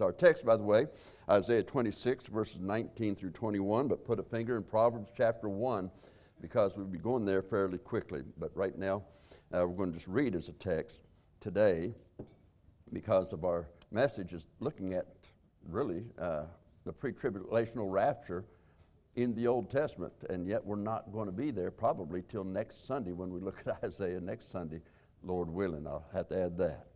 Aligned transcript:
It's 0.00 0.04
our 0.06 0.12
text, 0.12 0.46
by 0.46 0.56
the 0.56 0.62
way, 0.62 0.86
Isaiah 1.28 1.62
26, 1.62 2.28
verses 2.28 2.58
19 2.58 3.16
through 3.16 3.32
21, 3.32 3.86
but 3.86 4.02
put 4.02 4.18
a 4.18 4.22
finger 4.22 4.56
in 4.56 4.62
Proverbs 4.62 5.10
chapter 5.14 5.46
1 5.46 5.90
because 6.40 6.74
we'll 6.74 6.86
be 6.86 6.96
going 6.96 7.26
there 7.26 7.42
fairly 7.42 7.76
quickly. 7.76 8.22
But 8.38 8.50
right 8.56 8.78
now, 8.78 9.02
uh, 9.52 9.68
we're 9.68 9.76
going 9.76 9.90
to 9.90 9.98
just 9.98 10.08
read 10.08 10.34
as 10.34 10.48
a 10.48 10.54
text 10.54 11.00
today 11.38 11.92
because 12.94 13.34
of 13.34 13.44
our 13.44 13.68
message 13.90 14.32
is 14.32 14.46
looking 14.60 14.94
at 14.94 15.06
really 15.68 16.04
uh, 16.18 16.44
the 16.86 16.94
pre 16.94 17.12
tribulational 17.12 17.92
rapture 17.92 18.46
in 19.16 19.34
the 19.34 19.46
Old 19.46 19.70
Testament, 19.70 20.14
and 20.30 20.48
yet 20.48 20.64
we're 20.64 20.76
not 20.76 21.12
going 21.12 21.26
to 21.26 21.32
be 21.32 21.50
there 21.50 21.70
probably 21.70 22.22
till 22.26 22.44
next 22.44 22.86
Sunday 22.86 23.12
when 23.12 23.30
we 23.30 23.38
look 23.38 23.62
at 23.66 23.76
Isaiah 23.84 24.18
next 24.22 24.50
Sunday, 24.50 24.80
Lord 25.22 25.50
willing. 25.50 25.86
I'll 25.86 26.06
have 26.14 26.28
to 26.28 26.42
add 26.42 26.56
that. 26.56 26.89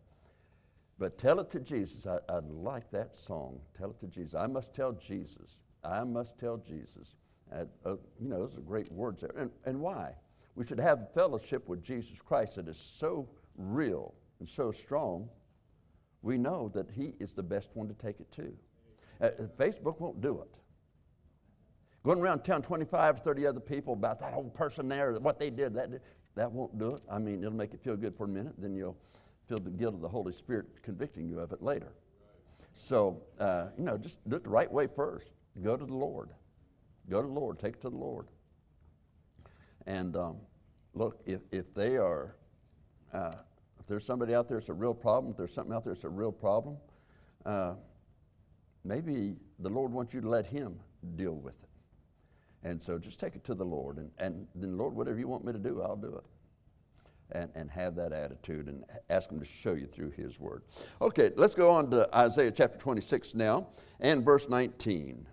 But 0.99 1.19
tell 1.19 1.41
it 1.41 1.51
to 1.51 1.61
Jesus. 1.61 2.07
I, 2.07 2.19
I 2.29 2.39
like 2.39 2.91
that 2.93 3.17
song. 3.17 3.61
Tell 3.77 3.91
it 3.91 4.01
to 4.01 4.07
Jesus. 4.07 4.35
I 4.35 4.47
must 4.47 4.75
tell 4.75 4.93
Jesus. 4.93 5.57
I 5.83 6.05
must 6.05 6.39
tell 6.39 6.59
Jesus. 6.59 7.17
Uh, 7.53 7.65
uh, 7.85 7.97
you 8.21 8.29
know, 8.29 8.39
those 8.39 8.57
are 8.57 8.61
great 8.61 8.91
words 8.93 9.21
there. 9.21 9.35
And, 9.37 9.51
and 9.65 9.81
why? 9.81 10.13
We 10.55 10.65
should 10.67 10.81
have 10.81 11.13
fellowship 11.15 11.69
with 11.69 11.83
Jesus 11.83 12.21
Christ 12.21 12.57
that 12.57 12.69
is 12.69 12.79
so 12.79 13.29
real 13.57 14.15
and 14.41 14.49
so 14.49 14.71
strong, 14.71 15.29
we 16.23 16.39
know 16.39 16.71
that 16.75 16.91
He 16.91 17.15
is 17.19 17.33
the 17.33 17.43
best 17.43 17.71
one 17.75 17.89
to 17.89 17.95
take 17.95 18.21
it 18.21 18.31
to. 18.33 18.53
Uh, 19.21 19.31
Facebook 19.59 20.01
won't 20.01 20.21
do 20.21 20.41
it. 20.41 20.55
Going 22.03 22.19
around 22.21 22.45
telling 22.45 22.63
25 22.63 23.17
or 23.17 23.19
30 23.19 23.47
other 23.47 23.61
people 23.61 23.95
about 23.95 24.21
that 24.21 24.35
old 24.35 24.55
person 24.55 24.89
there, 24.89 25.13
what 25.15 25.39
they 25.39 25.51
did, 25.51 25.75
that, 25.75 25.91
that 26.35 26.51
won't 26.51 26.79
do 26.79 26.97
it. 26.97 27.03
I 27.11 27.19
mean, 27.19 27.39
it'll 27.39 27.53
make 27.53 27.73
you 27.73 27.79
feel 27.79 27.97
good 27.97 28.17
for 28.17 28.25
a 28.25 28.29
minute, 28.29 28.55
then 28.59 28.75
you'll 28.75 28.97
feel 29.49 29.59
the 29.59 29.71
guilt 29.71 29.95
of 29.95 30.01
the 30.01 30.09
Holy 30.09 30.33
Spirit 30.33 30.67
convicting 30.83 31.29
you 31.29 31.41
of 31.41 31.53
it 31.53 31.63
later. 31.63 31.93
So, 32.73 33.23
uh, 33.39 33.67
you 33.79 33.85
know, 33.85 33.97
just 33.97 34.19
do 34.29 34.37
it 34.37 34.45
the 34.45 34.51
right 34.51 34.71
way 34.71 34.87
first. 34.87 35.31
Go 35.63 35.77
to 35.77 35.87
the 35.87 35.95
Lord. 35.95 36.31
Go 37.09 37.23
to 37.23 37.29
the 37.29 37.33
Lord. 37.33 37.59
Take 37.59 37.75
it 37.75 37.83
to 37.83 37.91
the 37.91 37.97
Lord. 37.97 38.27
And 39.87 40.17
um, 40.17 40.37
look, 40.95 41.21
if, 41.27 41.43
if 41.53 41.73
they 41.75 41.97
are, 41.97 42.37
uh, 43.13 43.35
if 43.79 43.87
there's 43.87 44.05
somebody 44.05 44.35
out 44.35 44.49
there 44.49 44.59
that's 44.59 44.71
a 44.71 44.75
real 44.75 44.95
problem, 44.95 45.31
if 45.31 45.37
there's 45.37 45.55
something 45.55 45.75
out 45.75 45.85
there 45.85 45.93
that's 45.95 46.05
a 46.05 46.09
real 46.09 46.33
problem, 46.33 46.77
uh, 47.47 47.75
maybe 48.85 49.37
the 49.61 49.69
Lord 49.69 49.93
wants 49.93 50.15
you 50.15 50.21
to 50.21 50.29
let 50.29 50.47
Him 50.47 50.75
deal 51.17 51.35
with 51.35 51.55
it. 51.63 51.69
And 52.69 52.83
so 52.83 52.99
just 52.99 53.21
take 53.21 53.37
it 53.37 53.45
to 53.45 53.55
the 53.55 53.65
Lord. 53.65 53.99
And, 53.99 54.11
and 54.19 54.47
then, 54.55 54.79
Lord, 54.79 54.95
whatever 54.95 55.19
you 55.19 55.29
want 55.29 55.45
me 55.45 55.53
to 55.53 55.59
do, 55.59 55.83
I'll 55.83 55.97
do 55.97 56.17
it. 56.17 56.25
And, 57.35 57.51
and 57.57 57.69
have 57.69 57.97
that 57.97 58.13
attitude 58.13 58.69
and 58.69 58.85
ask 59.11 59.31
Him 59.31 59.41
to 59.41 59.45
show 59.45 59.73
you 59.73 59.87
through 59.87 60.13
His 60.13 60.39
Word. 60.39 60.63
Okay, 61.03 61.33
let's 61.35 61.55
go 61.55 61.69
on 61.71 61.91
to 61.91 62.09
Isaiah 62.17 62.53
chapter 62.53 62.79
26 62.79 63.35
now 63.35 63.67
and 63.99 64.25
verse 64.25 64.49
19. 64.49 65.27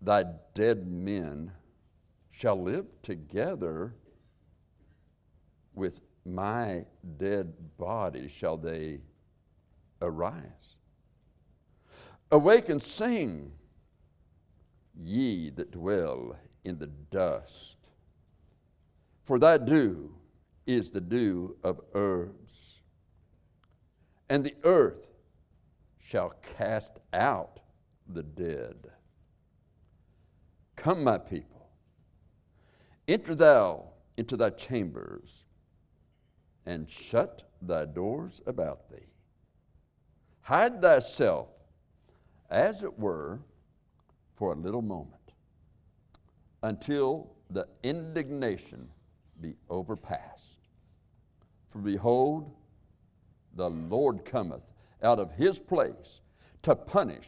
Thy 0.00 0.24
dead 0.54 0.86
men 0.86 1.50
shall 2.30 2.60
live 2.60 2.86
together 3.02 3.94
with 5.74 6.00
my 6.24 6.84
dead 7.16 7.52
body, 7.78 8.28
shall 8.28 8.56
they 8.56 9.00
arise. 10.00 10.76
Awake 12.30 12.68
and 12.68 12.80
sing 12.80 13.52
ye 14.96 15.50
that 15.50 15.70
dwell 15.72 16.36
in 16.64 16.78
the 16.78 16.86
dust. 16.86 17.81
For 19.24 19.38
thy 19.38 19.58
dew 19.58 20.14
is 20.66 20.90
the 20.90 21.00
dew 21.00 21.56
of 21.62 21.80
herbs, 21.94 22.80
and 24.28 24.44
the 24.44 24.56
earth 24.64 25.10
shall 25.98 26.34
cast 26.56 26.98
out 27.12 27.60
the 28.08 28.22
dead. 28.22 28.90
Come, 30.74 31.04
my 31.04 31.18
people, 31.18 31.70
enter 33.06 33.34
thou 33.34 33.90
into 34.16 34.36
thy 34.36 34.50
chambers, 34.50 35.44
and 36.66 36.90
shut 36.90 37.48
thy 37.60 37.84
doors 37.84 38.40
about 38.46 38.90
thee. 38.90 39.06
Hide 40.40 40.82
thyself, 40.82 41.48
as 42.50 42.82
it 42.82 42.98
were, 42.98 43.40
for 44.34 44.52
a 44.52 44.56
little 44.56 44.82
moment 44.82 45.14
until 46.64 47.30
the 47.50 47.68
indignation 47.84 48.88
be 49.42 49.56
overpassed. 49.68 50.68
For 51.68 51.80
behold, 51.80 52.54
the 53.54 53.68
Lord 53.68 54.24
cometh 54.24 54.70
out 55.02 55.18
of 55.18 55.32
his 55.32 55.58
place 55.58 56.20
to 56.62 56.76
punish 56.76 57.26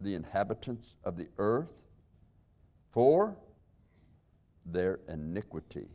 the 0.00 0.14
inhabitants 0.14 0.96
of 1.04 1.16
the 1.16 1.28
earth 1.38 1.72
for 2.90 3.36
their 4.66 5.00
iniquity. 5.08 5.88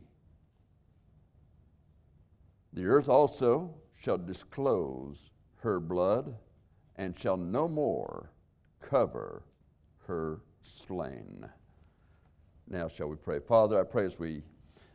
The 2.72 2.86
earth 2.86 3.08
also 3.08 3.74
shall 3.94 4.18
disclose 4.18 5.30
her 5.56 5.78
blood 5.78 6.34
and 6.96 7.18
shall 7.18 7.36
no 7.36 7.68
more 7.68 8.32
cover 8.80 9.44
her 10.06 10.40
slain. 10.62 11.46
Now, 12.68 12.88
shall 12.88 13.08
we 13.08 13.16
pray? 13.16 13.38
Father, 13.40 13.78
I 13.78 13.84
pray 13.84 14.06
as 14.06 14.18
we 14.18 14.42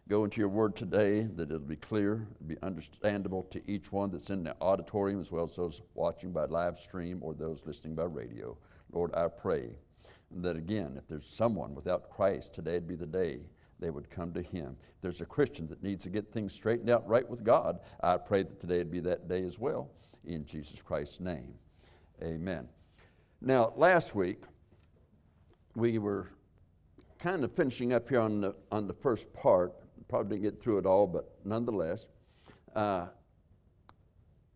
go 0.10 0.24
into 0.24 0.42
your 0.42 0.50
word 0.50 0.76
today 0.76 1.22
that 1.36 1.50
it'll 1.50 1.60
be 1.60 1.76
clear, 1.76 2.28
be 2.48 2.58
understandable 2.64 3.44
to 3.44 3.62
each 3.72 3.92
one 3.92 4.10
that's 4.10 4.32
in 4.32 4.44
the 4.44 4.56
auditorium 4.60 5.22
as 5.22 5.32
well 5.32 5.44
as 5.44 5.56
those 5.56 5.82
watching 5.94 6.32
by 6.32 6.46
live 6.46 6.80
stream 6.80 7.20
or 7.22 7.36
those 7.36 7.64
listening 7.66 7.94
by 7.94 8.04
radio. 8.04 8.58
Lord, 8.92 9.14
I 9.14 9.28
pray 9.28 9.70
that 10.42 10.56
again, 10.56 10.96
if 10.98 11.08
there's 11.08 11.30
someone 11.30 11.76
without 11.76 12.10
Christ, 12.10 12.54
today'd 12.54 12.88
be 12.88 12.96
the 12.96 13.06
day 13.06 13.42
they 13.80 13.92
would 13.92 14.10
come 14.10 14.34
to 14.34 14.42
Him. 14.42 14.76
If 14.96 15.02
there's 15.02 15.22
a 15.22 15.26
Christian 15.26 15.68
that 15.68 15.84
needs 15.84 16.04
to 16.04 16.10
get 16.10 16.34
things 16.34 16.54
straightened 16.54 16.90
out 16.90 17.08
right 17.08 17.28
with 17.28 17.44
God, 17.44 17.80
I 18.02 18.18
pray 18.18 18.42
that 18.44 18.60
today 18.60 18.80
would 18.80 18.92
be 18.92 19.00
that 19.02 19.28
day 19.28 19.44
as 19.44 19.60
well. 19.60 19.92
In 20.26 20.44
Jesus 20.44 20.82
Christ's 20.82 21.20
name, 21.20 21.54
amen. 22.22 22.68
Now, 23.42 23.74
last 23.78 24.16
week, 24.16 24.42
we 25.76 26.00
were 26.00 26.30
kind 27.20 27.44
of 27.44 27.52
finishing 27.52 27.94
up 27.94 28.10
here 28.10 28.20
on 28.20 28.42
the, 28.42 28.56
on 28.72 28.88
the 28.88 28.94
first 28.94 29.32
part. 29.34 29.74
Probably 30.10 30.38
didn't 30.38 30.52
get 30.56 30.62
through 30.62 30.80
it 30.80 30.86
all, 30.88 31.06
but 31.08 31.30
nonetheless, 31.46 32.08
uh, 32.76 33.08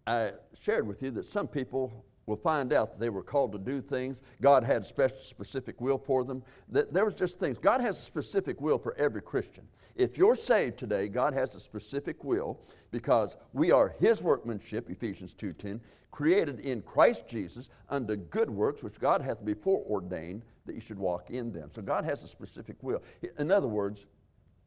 I 0.06 0.32
shared 0.60 0.86
with 0.88 1.04
you 1.04 1.12
that 1.12 1.26
some 1.26 1.48
people 1.48 2.06
will 2.26 2.38
find 2.38 2.74
out 2.74 2.92
that 2.92 3.00
they 3.00 3.10
were 3.10 3.22
called 3.22 3.52
to 3.52 3.60
do 3.60 3.80
things. 3.82 4.22
God 4.42 4.64
had 4.64 4.82
a 4.82 4.86
special, 4.86 5.20
specific 5.20 5.80
will 5.80 6.00
for 6.00 6.24
them. 6.24 6.44
That 6.70 6.92
there 6.92 7.06
was 7.06 7.14
just 7.14 7.40
things. 7.40 7.60
God 7.60 7.82
has 7.82 8.00
a 8.00 8.02
specific 8.02 8.62
will 8.62 8.80
for 8.80 8.96
every 8.98 9.22
Christian. 9.22 9.68
If 9.96 10.18
you're 10.18 10.36
saved 10.36 10.80
today, 10.80 11.08
God 11.08 11.34
has 11.36 11.54
a 11.54 11.60
specific 11.60 12.24
will 12.24 12.60
because 12.92 13.36
we 13.54 13.72
are 13.72 13.94
His 14.00 14.24
workmanship, 14.24 14.90
Ephesians 14.90 15.36
2.10, 15.36 15.80
created 16.10 16.62
in 16.62 16.82
Christ 16.82 17.28
Jesus 17.28 17.70
unto 17.90 18.16
good 18.16 18.50
works, 18.50 18.82
which 18.82 19.00
God 19.00 19.22
hath 19.22 19.46
before 19.46 19.84
ordained 19.88 20.46
that 20.66 20.74
you 20.74 20.82
should 20.82 20.98
walk 20.98 21.30
in 21.30 21.52
them. 21.52 21.70
So 21.72 21.82
God 21.82 22.06
has 22.06 22.24
a 22.24 22.28
specific 22.28 22.82
will. 22.82 23.04
In 23.38 23.52
other 23.52 23.68
words, 23.68 24.08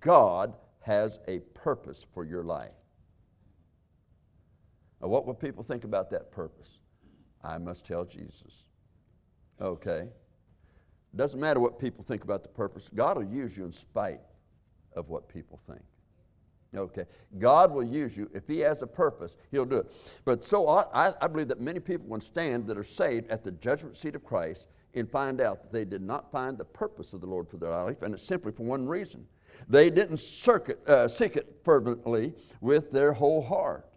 God 0.00 0.54
has 0.86 1.18
a 1.26 1.40
purpose 1.52 2.06
for 2.14 2.24
your 2.24 2.44
life. 2.44 2.70
Now, 5.02 5.08
what 5.08 5.26
will 5.26 5.34
people 5.34 5.64
think 5.64 5.82
about 5.82 6.10
that 6.10 6.30
purpose? 6.30 6.78
I 7.42 7.58
must 7.58 7.84
tell 7.84 8.04
Jesus. 8.04 8.66
Okay. 9.60 10.08
Doesn't 11.16 11.40
matter 11.40 11.58
what 11.58 11.80
people 11.80 12.04
think 12.04 12.22
about 12.22 12.44
the 12.44 12.48
purpose, 12.48 12.88
God 12.94 13.16
will 13.16 13.24
use 13.24 13.56
you 13.56 13.64
in 13.64 13.72
spite 13.72 14.20
of 14.94 15.08
what 15.08 15.28
people 15.28 15.58
think. 15.66 15.82
Okay. 16.76 17.04
God 17.40 17.72
will 17.72 17.82
use 17.82 18.16
you. 18.16 18.30
If 18.32 18.46
He 18.46 18.60
has 18.60 18.82
a 18.82 18.86
purpose, 18.86 19.36
He'll 19.50 19.64
do 19.64 19.78
it. 19.78 19.92
But 20.24 20.44
so 20.44 20.68
I, 20.68 21.12
I 21.20 21.26
believe 21.26 21.48
that 21.48 21.60
many 21.60 21.80
people 21.80 22.06
will 22.06 22.20
stand 22.20 22.68
that 22.68 22.78
are 22.78 22.84
saved 22.84 23.28
at 23.28 23.42
the 23.42 23.50
judgment 23.50 23.96
seat 23.96 24.14
of 24.14 24.22
Christ 24.22 24.68
and 24.94 25.10
find 25.10 25.40
out 25.40 25.62
that 25.62 25.72
they 25.72 25.84
did 25.84 26.02
not 26.02 26.30
find 26.30 26.56
the 26.56 26.64
purpose 26.64 27.12
of 27.12 27.20
the 27.20 27.26
Lord 27.26 27.48
for 27.48 27.56
their 27.56 27.70
life, 27.70 28.02
and 28.02 28.14
it's 28.14 28.22
simply 28.22 28.52
for 28.52 28.62
one 28.62 28.86
reason. 28.86 29.26
They 29.68 29.90
didn't 29.90 30.18
circuit, 30.18 30.80
uh, 30.88 31.08
seek 31.08 31.36
it 31.36 31.60
fervently 31.64 32.34
with 32.60 32.90
their 32.90 33.12
whole 33.12 33.42
heart. 33.42 33.88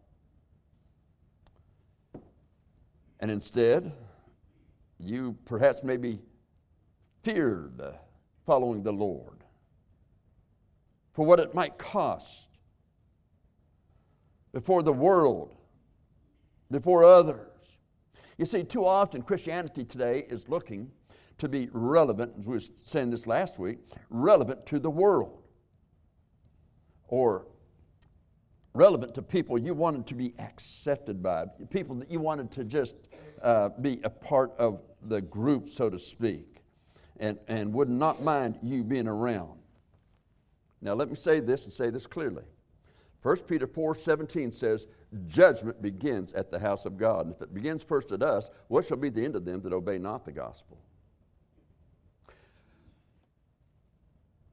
And 3.19 3.29
instead, 3.29 3.91
you 5.00 5.38
perhaps 5.45 5.83
maybe 5.83 6.21
feared 7.23 7.81
following 8.45 8.83
the 8.83 8.94
Lord 8.94 9.44
for 11.13 11.25
what 11.25 11.39
it 11.39 11.53
might 11.53 11.77
cost 11.77 12.47
before 14.53 14.83
the 14.83 14.94
world, 14.94 15.53
before 16.71 17.03
others. 17.03 17.47
You 18.38 18.45
see, 18.45 18.63
too 18.63 18.85
often 18.85 19.21
Christianity 19.21 19.83
today 19.83 20.25
is 20.29 20.47
looking 20.47 20.89
to 21.38 21.50
be 21.50 21.69
relevant, 21.71 22.33
as 22.39 22.45
we 22.45 22.53
were 22.53 22.62
saying 22.85 23.09
this 23.09 23.27
last 23.27 23.59
week, 23.59 23.79
relevant 24.09 24.65
to 24.67 24.79
the 24.79 24.89
world. 24.89 25.38
Or 27.09 27.45
relevant 28.73 29.13
to 29.15 29.21
people 29.21 29.57
you 29.57 29.73
wanted 29.73 30.07
to 30.07 30.15
be 30.15 30.33
accepted 30.39 31.21
by, 31.21 31.45
people 31.69 31.95
that 31.95 32.09
you 32.09 32.19
wanted 32.19 32.51
to 32.51 32.63
just 32.63 32.95
uh, 33.41 33.69
be 33.81 34.00
a 34.03 34.09
part 34.09 34.53
of 34.57 34.81
the 35.03 35.21
group, 35.21 35.69
so 35.69 35.89
to 35.89 36.00
speak, 36.00 36.63
and, 37.19 37.38
and 37.47 37.73
would 37.73 37.89
not 37.89 38.21
mind 38.21 38.57
you 38.61 38.83
being 38.83 39.07
around. 39.07 39.59
Now, 40.81 40.94
let 40.94 41.09
me 41.09 41.15
say 41.15 41.39
this 41.39 41.65
and 41.65 41.73
say 41.73 41.89
this 41.89 42.07
clearly. 42.07 42.44
1 43.21 43.38
Peter 43.39 43.67
4 43.67 43.95
17 43.95 44.51
says, 44.51 44.88
Judgment 45.27 45.81
begins 45.81 46.33
at 46.33 46.51
the 46.51 46.59
house 46.59 46.85
of 46.85 46.97
God. 46.97 47.25
And 47.25 47.35
if 47.35 47.41
it 47.41 47.53
begins 47.53 47.83
first 47.83 48.12
at 48.12 48.23
us, 48.23 48.50
what 48.69 48.85
shall 48.85 48.97
be 48.97 49.09
the 49.09 49.23
end 49.23 49.35
of 49.35 49.44
them 49.44 49.62
that 49.62 49.73
obey 49.73 49.97
not 49.97 50.23
the 50.23 50.31
gospel? 50.31 50.77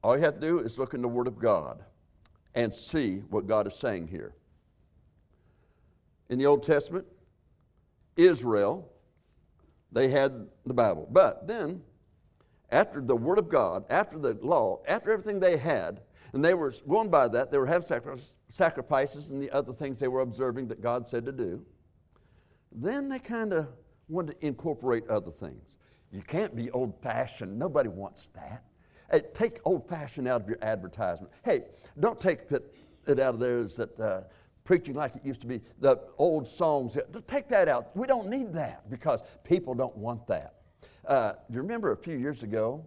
All 0.02 0.16
you 0.16 0.22
have 0.24 0.34
to 0.34 0.40
do 0.40 0.58
is 0.58 0.78
look 0.78 0.94
in 0.94 1.02
the 1.02 1.08
Word 1.08 1.26
of 1.28 1.38
God 1.38 1.84
and 2.56 2.72
see 2.74 3.18
what 3.30 3.46
God 3.46 3.66
is 3.66 3.74
saying 3.74 4.08
here. 4.08 4.34
In 6.28 6.38
the 6.38 6.46
Old 6.46 6.64
Testament, 6.64 7.06
Israel, 8.16 8.90
they 9.92 10.08
had 10.08 10.46
the 10.64 10.74
Bible. 10.74 11.06
But 11.10 11.46
then, 11.46 11.82
after 12.70 13.00
the 13.00 13.14
Word 13.14 13.38
of 13.38 13.48
God, 13.48 13.84
after 13.90 14.18
the 14.18 14.36
law, 14.42 14.80
after 14.88 15.12
everything 15.12 15.38
they 15.38 15.56
had, 15.58 16.00
and 16.32 16.44
they 16.44 16.54
were 16.54 16.74
going 16.88 17.10
by 17.10 17.28
that, 17.28 17.52
they 17.52 17.58
were 17.58 17.66
having 17.66 17.86
sacrifices 18.48 19.30
and 19.30 19.40
the 19.40 19.50
other 19.52 19.72
things 19.72 19.98
they 19.98 20.08
were 20.08 20.22
observing 20.22 20.66
that 20.68 20.80
God 20.80 21.06
said 21.06 21.24
to 21.26 21.32
do. 21.32 21.64
Then 22.72 23.08
they 23.08 23.18
kind 23.18 23.52
of 23.52 23.68
wanted 24.08 24.40
to 24.40 24.46
incorporate 24.46 25.06
other 25.08 25.30
things. 25.30 25.76
You 26.10 26.22
can't 26.22 26.56
be 26.56 26.70
old 26.70 27.00
fashioned. 27.02 27.58
Nobody 27.58 27.88
wants 27.88 28.28
that. 28.34 28.64
Hey, 29.10 29.22
take 29.34 29.60
old 29.64 29.88
fashioned 29.88 30.26
out 30.26 30.42
of 30.42 30.48
your 30.48 30.58
advertisement. 30.62 31.32
Hey, 31.44 31.64
don't 32.00 32.20
take 32.20 32.48
that, 32.48 32.62
it 33.06 33.20
out 33.20 33.34
of 33.34 33.40
there 33.40 33.58
is 33.58 33.76
that 33.76 33.98
uh, 34.00 34.20
preaching 34.64 34.94
like 34.94 35.14
it 35.14 35.24
used 35.24 35.40
to 35.42 35.46
be, 35.46 35.60
the 35.80 36.00
old 36.18 36.46
songs. 36.46 36.98
Take 37.26 37.48
that 37.48 37.68
out. 37.68 37.96
We 37.96 38.06
don't 38.06 38.28
need 38.28 38.52
that 38.54 38.90
because 38.90 39.22
people 39.44 39.74
don't 39.74 39.96
want 39.96 40.26
that. 40.26 40.54
Uh, 41.06 41.32
do 41.32 41.54
you 41.54 41.62
remember 41.62 41.92
a 41.92 41.96
few 41.96 42.16
years 42.16 42.42
ago 42.42 42.84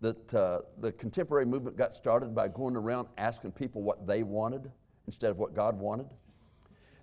that 0.00 0.34
uh, 0.34 0.60
the 0.78 0.92
contemporary 0.92 1.44
movement 1.44 1.76
got 1.76 1.92
started 1.92 2.34
by 2.34 2.46
going 2.46 2.76
around 2.76 3.08
asking 3.18 3.50
people 3.52 3.82
what 3.82 4.06
they 4.06 4.22
wanted 4.22 4.70
instead 5.06 5.30
of 5.30 5.38
what 5.38 5.54
God 5.54 5.78
wanted? 5.78 6.06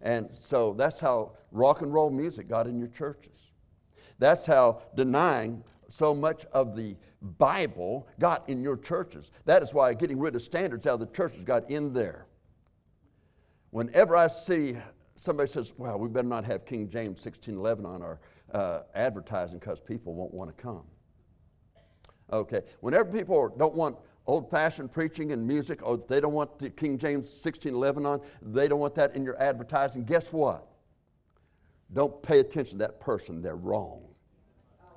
And 0.01 0.29
so 0.33 0.73
that's 0.73 0.99
how 0.99 1.33
rock 1.51 1.81
and 1.81 1.93
roll 1.93 2.09
music 2.09 2.47
got 2.47 2.67
in 2.67 2.77
your 2.79 2.87
churches. 2.87 3.51
That's 4.19 4.45
how 4.45 4.81
denying 4.95 5.63
so 5.93 6.15
much 6.15 6.45
of 6.53 6.75
the 6.75 6.95
Bible 7.37 8.07
got 8.19 8.47
in 8.49 8.61
your 8.61 8.77
churches. 8.77 9.31
That 9.45 9.61
is 9.61 9.73
why 9.73 9.93
getting 9.93 10.19
rid 10.19 10.35
of 10.35 10.41
standards 10.41 10.87
out 10.87 10.95
of 10.95 10.99
the 11.01 11.15
churches 11.15 11.43
got 11.43 11.69
in 11.69 11.93
there. 11.93 12.25
Whenever 13.69 14.15
I 14.15 14.27
see 14.27 14.77
somebody 15.15 15.49
says, 15.49 15.73
well, 15.77 15.99
we 15.99 16.09
better 16.09 16.27
not 16.27 16.45
have 16.45 16.65
King 16.65 16.89
James 16.89 17.23
1611 17.23 17.85
on 17.85 18.01
our 18.01 18.19
uh, 18.53 18.83
advertising 18.95 19.59
because 19.59 19.79
people 19.79 20.13
won't 20.13 20.33
want 20.33 20.55
to 20.55 20.61
come. 20.61 20.83
Okay, 22.31 22.61
whenever 22.79 23.05
people 23.11 23.53
don't 23.57 23.75
want 23.75 23.95
old 24.25 24.49
fashioned 24.49 24.91
preaching 24.91 25.31
and 25.31 25.45
music, 25.45 25.85
or 25.85 25.97
they 25.97 26.19
don't 26.19 26.33
want 26.33 26.57
the 26.57 26.69
King 26.69 26.97
James 26.97 27.27
1611 27.27 28.05
on, 28.05 28.21
they 28.41 28.67
don't 28.67 28.79
want 28.79 28.95
that 28.95 29.15
in 29.15 29.23
your 29.23 29.39
advertising, 29.41 30.03
guess 30.03 30.31
what? 30.31 30.67
Don't 31.91 32.23
pay 32.23 32.39
attention 32.39 32.79
to 32.79 32.85
that 32.85 32.99
person, 32.99 33.41
they're 33.41 33.55
wrong. 33.55 34.02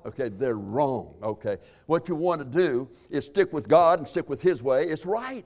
Okay, 0.07 0.29
they're 0.29 0.57
wrong. 0.57 1.15
Okay, 1.21 1.57
what 1.85 2.07
you 2.07 2.15
want 2.15 2.39
to 2.39 2.45
do 2.45 2.87
is 3.09 3.25
stick 3.25 3.51
with 3.51 3.67
God 3.67 3.99
and 3.99 4.07
stick 4.07 4.29
with 4.29 4.41
His 4.41 4.63
way. 4.63 4.85
It's 4.85 5.05
right. 5.05 5.45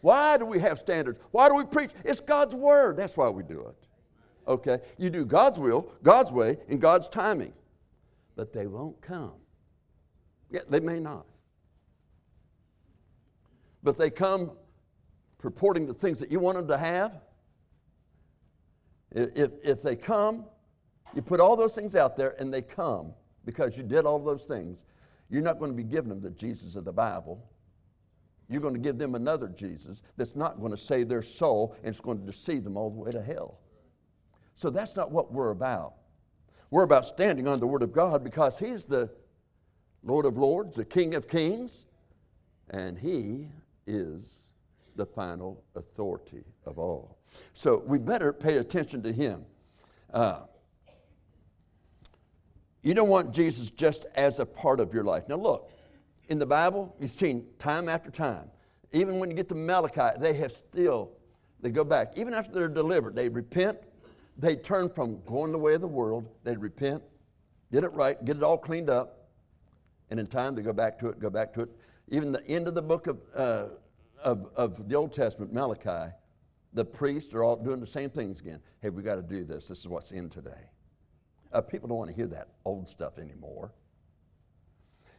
Why 0.00 0.36
do 0.36 0.44
we 0.44 0.58
have 0.58 0.78
standards? 0.78 1.20
Why 1.30 1.48
do 1.48 1.54
we 1.54 1.64
preach? 1.64 1.90
It's 2.04 2.20
God's 2.20 2.54
Word. 2.54 2.96
That's 2.96 3.16
why 3.16 3.28
we 3.28 3.44
do 3.44 3.60
it. 3.68 3.76
Okay, 4.48 4.80
you 4.98 5.08
do 5.08 5.24
God's 5.24 5.58
will, 5.58 5.92
God's 6.02 6.32
way, 6.32 6.58
and 6.68 6.80
God's 6.80 7.08
timing. 7.08 7.52
But 8.34 8.52
they 8.52 8.66
won't 8.66 9.00
come. 9.00 9.34
Yeah, 10.50 10.60
they 10.68 10.80
may 10.80 10.98
not. 10.98 11.26
But 13.84 13.96
they 13.96 14.10
come 14.10 14.50
purporting 15.38 15.86
the 15.86 15.94
things 15.94 16.18
that 16.18 16.30
you 16.30 16.40
want 16.40 16.58
them 16.58 16.68
to 16.68 16.78
have. 16.78 17.20
If, 19.12 19.52
if 19.62 19.80
they 19.80 19.94
come, 19.94 20.44
you 21.14 21.22
put 21.22 21.40
all 21.40 21.56
those 21.56 21.74
things 21.74 21.94
out 21.94 22.16
there 22.16 22.34
and 22.40 22.52
they 22.52 22.62
come 22.62 23.14
because 23.46 23.78
you 23.78 23.82
did 23.82 24.04
all 24.04 24.18
those 24.18 24.44
things, 24.44 24.84
you're 25.30 25.42
not 25.42 25.58
going 25.58 25.70
to 25.70 25.76
be 25.76 25.84
giving 25.84 26.10
them 26.10 26.20
the 26.20 26.30
Jesus 26.30 26.76
of 26.76 26.84
the 26.84 26.92
Bible. 26.92 27.42
You're 28.48 28.60
going 28.60 28.74
to 28.74 28.80
give 28.80 28.98
them 28.98 29.14
another 29.14 29.48
Jesus 29.48 30.02
that's 30.16 30.36
not 30.36 30.60
going 30.60 30.72
to 30.72 30.76
save 30.76 31.08
their 31.08 31.22
soul 31.22 31.74
and 31.78 31.88
it's 31.88 32.00
going 32.00 32.18
to 32.18 32.26
deceive 32.26 32.62
them 32.62 32.76
all 32.76 32.90
the 32.90 32.98
way 32.98 33.10
to 33.10 33.22
hell. 33.22 33.58
So 34.54 34.70
that's 34.70 34.96
not 34.96 35.10
what 35.10 35.32
we're 35.32 35.50
about. 35.50 35.94
We're 36.70 36.82
about 36.82 37.06
standing 37.06 37.48
on 37.48 37.60
the 37.60 37.66
Word 37.66 37.82
of 37.82 37.92
God 37.92 38.22
because 38.22 38.58
He's 38.58 38.84
the 38.84 39.10
Lord 40.02 40.26
of 40.26 40.36
Lords, 40.36 40.76
the 40.76 40.84
King 40.84 41.14
of 41.14 41.28
Kings, 41.28 41.86
and 42.70 42.98
He 42.98 43.48
is 43.86 44.24
the 44.96 45.06
final 45.06 45.62
authority 45.74 46.44
of 46.64 46.78
all. 46.78 47.18
So 47.52 47.82
we 47.86 47.98
better 47.98 48.32
pay 48.32 48.58
attention 48.58 49.02
to 49.02 49.12
Him. 49.12 49.44
Uh, 50.12 50.40
you 52.86 52.94
don't 52.94 53.08
want 53.08 53.34
Jesus 53.34 53.68
just 53.68 54.06
as 54.14 54.38
a 54.38 54.46
part 54.46 54.78
of 54.78 54.94
your 54.94 55.02
life. 55.02 55.24
Now, 55.28 55.34
look, 55.34 55.72
in 56.28 56.38
the 56.38 56.46
Bible, 56.46 56.94
you've 57.00 57.10
seen 57.10 57.44
time 57.58 57.88
after 57.88 58.12
time. 58.12 58.44
Even 58.92 59.18
when 59.18 59.28
you 59.28 59.34
get 59.34 59.48
to 59.48 59.56
Malachi, 59.56 60.16
they 60.20 60.34
have 60.34 60.52
still, 60.52 61.10
they 61.60 61.70
go 61.70 61.82
back. 61.82 62.16
Even 62.16 62.32
after 62.32 62.52
they're 62.52 62.68
delivered, 62.68 63.16
they 63.16 63.28
repent. 63.28 63.76
They 64.38 64.54
turn 64.54 64.88
from 64.88 65.20
going 65.24 65.50
the 65.50 65.58
way 65.58 65.74
of 65.74 65.80
the 65.80 65.88
world. 65.88 66.28
They 66.44 66.56
repent, 66.56 67.02
get 67.72 67.82
it 67.82 67.92
right, 67.92 68.24
get 68.24 68.36
it 68.36 68.44
all 68.44 68.56
cleaned 68.56 68.88
up. 68.88 69.30
And 70.10 70.20
in 70.20 70.28
time, 70.28 70.54
they 70.54 70.62
go 70.62 70.72
back 70.72 70.96
to 71.00 71.08
it, 71.08 71.18
go 71.18 71.28
back 71.28 71.52
to 71.54 71.62
it. 71.62 71.70
Even 72.06 72.30
the 72.30 72.46
end 72.46 72.68
of 72.68 72.76
the 72.76 72.82
book 72.82 73.08
of, 73.08 73.18
uh, 73.34 73.64
of, 74.22 74.46
of 74.54 74.88
the 74.88 74.94
Old 74.94 75.12
Testament, 75.12 75.52
Malachi, 75.52 76.12
the 76.72 76.84
priests 76.84 77.34
are 77.34 77.42
all 77.42 77.56
doing 77.56 77.80
the 77.80 77.86
same 77.86 78.10
things 78.10 78.38
again. 78.38 78.60
Hey, 78.80 78.90
we 78.90 79.02
got 79.02 79.16
to 79.16 79.22
do 79.22 79.42
this. 79.42 79.66
This 79.66 79.80
is 79.80 79.88
what's 79.88 80.12
in 80.12 80.30
today. 80.30 80.70
Uh, 81.52 81.60
people 81.60 81.88
don't 81.88 81.98
want 81.98 82.10
to 82.10 82.16
hear 82.16 82.26
that 82.26 82.48
old 82.64 82.88
stuff 82.88 83.18
anymore. 83.18 83.72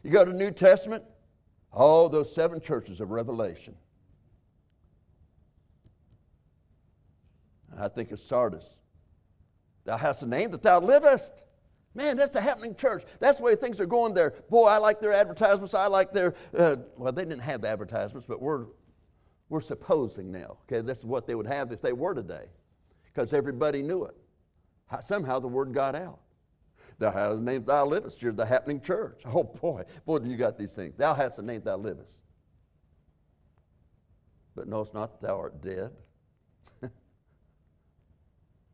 You 0.03 0.11
go 0.11 0.23
to 0.23 0.31
the 0.31 0.37
New 0.37 0.51
Testament, 0.51 1.03
oh, 1.73 2.07
those 2.07 2.33
seven 2.33 2.61
churches 2.61 3.01
of 3.01 3.11
Revelation. 3.11 3.75
I 7.77 7.87
think 7.87 8.11
of 8.11 8.19
Sardis. 8.19 8.77
Thou 9.85 9.97
hast 9.97 10.23
a 10.23 10.25
name 10.25 10.51
that 10.51 10.63
thou 10.63 10.79
livest. 10.79 11.43
Man, 11.93 12.17
that's 12.17 12.31
the 12.31 12.41
happening 12.41 12.75
church. 12.75 13.03
That's 13.19 13.39
the 13.39 13.43
way 13.43 13.55
things 13.55 13.81
are 13.81 13.85
going 13.85 14.13
there. 14.13 14.33
Boy, 14.49 14.65
I 14.65 14.77
like 14.77 14.99
their 14.99 15.13
advertisements. 15.13 15.73
I 15.73 15.87
like 15.87 16.13
their, 16.13 16.35
uh, 16.57 16.75
well, 16.95 17.11
they 17.11 17.23
didn't 17.23 17.41
have 17.41 17.65
advertisements, 17.65 18.27
but 18.27 18.41
we're, 18.41 18.65
we're 19.49 19.61
supposing 19.61 20.31
now. 20.31 20.57
Okay, 20.63 20.81
this 20.81 20.99
is 20.99 21.05
what 21.05 21.25
they 21.25 21.35
would 21.35 21.47
have 21.47 21.71
if 21.71 21.81
they 21.81 21.93
were 21.93 22.13
today, 22.13 22.45
because 23.05 23.33
everybody 23.33 23.81
knew 23.81 24.03
it. 24.05 24.15
Somehow 25.01 25.39
the 25.39 25.47
word 25.47 25.73
got 25.73 25.95
out. 25.95 26.19
Thou 26.99 27.11
hast 27.11 27.37
a 27.37 27.41
name 27.41 27.65
thou 27.65 27.85
livest. 27.85 28.21
You're 28.21 28.31
the 28.31 28.45
happening 28.45 28.81
church. 28.81 29.21
Oh 29.25 29.43
boy, 29.43 29.83
boy, 30.05 30.19
you 30.23 30.37
got 30.37 30.57
these 30.57 30.73
things. 30.73 30.95
Thou 30.97 31.13
hast 31.13 31.37
a 31.39 31.41
name 31.41 31.61
thou 31.63 31.77
livest. 31.77 32.23
But 34.55 34.67
no, 34.67 34.81
it's 34.81 34.93
not 34.93 35.21
thou 35.21 35.37
art 35.37 35.61
dead. 35.61 35.91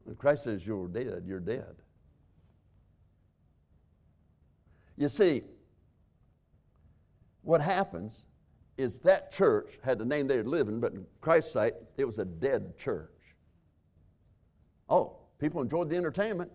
when 0.05 0.15
Christ 0.15 0.46
says 0.46 0.65
you're 0.65 0.88
dead, 0.88 1.24
you're 1.27 1.41
dead. 1.41 1.75
You 4.96 5.10
see, 5.10 5.43
what 7.41 7.60
happens 7.60 8.27
is 8.77 9.00
that 9.00 9.32
church 9.32 9.79
had 9.84 10.00
the 10.00 10.05
name 10.05 10.27
they 10.27 10.38
were 10.38 10.43
living, 10.43 10.79
but 10.79 10.93
in 10.93 11.05
Christ's 11.20 11.51
sight, 11.51 11.74
it 11.98 12.05
was 12.05 12.20
a 12.20 12.25
dead 12.25 12.77
church. 12.77 13.10
Oh, 14.88 15.17
people 15.43 15.62
enjoyed 15.62 15.89
the 15.89 15.97
entertainment. 15.97 16.50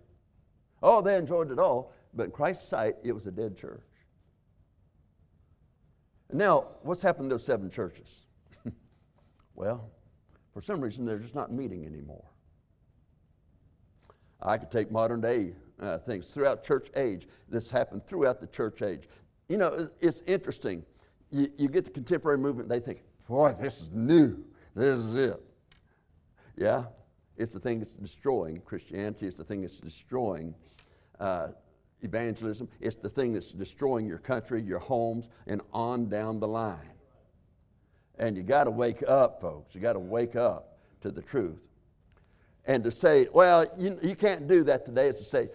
Oh, 0.83 1.03
they 1.03 1.17
enjoyed 1.17 1.51
it 1.51 1.59
all, 1.59 1.93
but 2.15 2.25
in 2.25 2.31
Christ's 2.31 2.67
sight, 2.67 2.97
it 3.05 3.13
was 3.13 3.27
a 3.27 3.31
dead 3.31 3.55
church. 3.55 3.83
Now, 6.33 6.69
what's 6.83 7.03
happened 7.03 7.29
to 7.29 7.35
those 7.35 7.45
seven 7.45 7.71
churches? 7.71 8.23
well, 9.55 9.91
for 10.55 10.63
some 10.63 10.81
reason, 10.81 11.05
they're 11.05 11.19
just 11.19 11.35
not 11.35 11.53
meeting 11.53 11.85
anymore. 11.85 12.25
I 14.41 14.57
could 14.57 14.71
take 14.71 14.91
modern 14.91 15.21
day 15.21 15.53
uh, 15.81 15.99
things 15.99 16.31
throughout 16.31 16.65
church 16.65 16.89
age. 16.97 17.29
This 17.49 17.71
happened 17.71 18.07
throughout 18.07 18.41
the 18.41 18.47
church 18.47 18.81
age. 18.81 19.09
You 19.49 19.59
know, 19.59 19.91
it's 20.01 20.23
interesting. 20.27 20.83
You, 21.31 21.51
you 21.59 21.69
get 21.69 21.85
the 21.85 21.91
contemporary 21.91 22.39
movement, 22.39 22.71
they 22.71 22.81
think, 22.81 23.03
boy, 23.29 23.55
this 23.61 23.83
is 23.83 23.91
new. 23.93 24.45
This 24.75 24.99
is 24.99 25.15
it. 25.15 25.43
Yeah, 26.57 26.85
it's 27.39 27.53
the 27.53 27.61
thing 27.61 27.79
that's 27.79 27.95
destroying 27.95 28.61
Christianity. 28.61 29.27
It's 29.27 29.37
the 29.37 29.45
thing 29.45 29.63
that's 29.63 29.79
destroying 29.79 30.55
uh, 31.21 31.49
evangelism. 32.03 32.69
It's 32.81 32.97
the 32.97 33.09
thing 33.09 33.33
that's 33.33 33.53
destroying 33.53 34.07
your 34.07 34.19
country, 34.19 34.61
your 34.61 34.81
homes, 34.81 35.29
and 35.47 35.63
on 35.73 36.09
down 36.09 36.41
the 36.41 36.49
line. 36.49 36.79
And 38.19 38.37
you 38.37 38.43
got 38.43 38.65
to 38.65 38.71
wake 38.71 39.05
up, 39.07 39.41
folks. 39.41 39.75
You 39.75 39.81
got 39.81 39.93
to 39.93 40.01
wake 40.01 40.35
up 40.35 40.79
to 41.03 41.11
the 41.13 41.23
truth. 41.23 41.61
And 42.67 42.83
to 42.85 42.91
say, 42.91 43.29
well, 43.33 43.65
you, 43.79 43.99
you 44.03 44.17
can't 44.17 44.49
do 44.49 44.65
that 44.65 44.85
today, 44.85 45.07
is 45.09 45.17
to 45.17 45.25
say, 45.25 45.49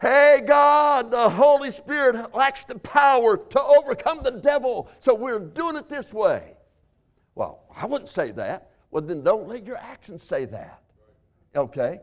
hey, 0.00 0.42
God, 0.46 1.10
the 1.10 1.28
Holy 1.28 1.70
Spirit 1.70 2.34
lacks 2.34 2.64
the 2.64 2.78
power 2.78 3.36
to 3.36 3.62
overcome 3.62 4.20
the 4.22 4.30
devil, 4.30 4.90
so 5.00 5.14
we're 5.14 5.38
doing 5.38 5.76
it 5.76 5.88
this 5.88 6.14
way. 6.14 6.54
Well, 7.34 7.64
I 7.76 7.86
wouldn't 7.86 8.08
say 8.08 8.32
that. 8.32 8.70
Well, 8.90 9.02
then 9.02 9.22
don't 9.22 9.46
let 9.46 9.66
your 9.66 9.76
actions 9.76 10.22
say 10.22 10.46
that. 10.46 10.82
Okay? 11.54 12.00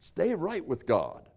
Stay 0.00 0.34
right 0.34 0.66
with 0.66 0.86
God. 0.86 1.28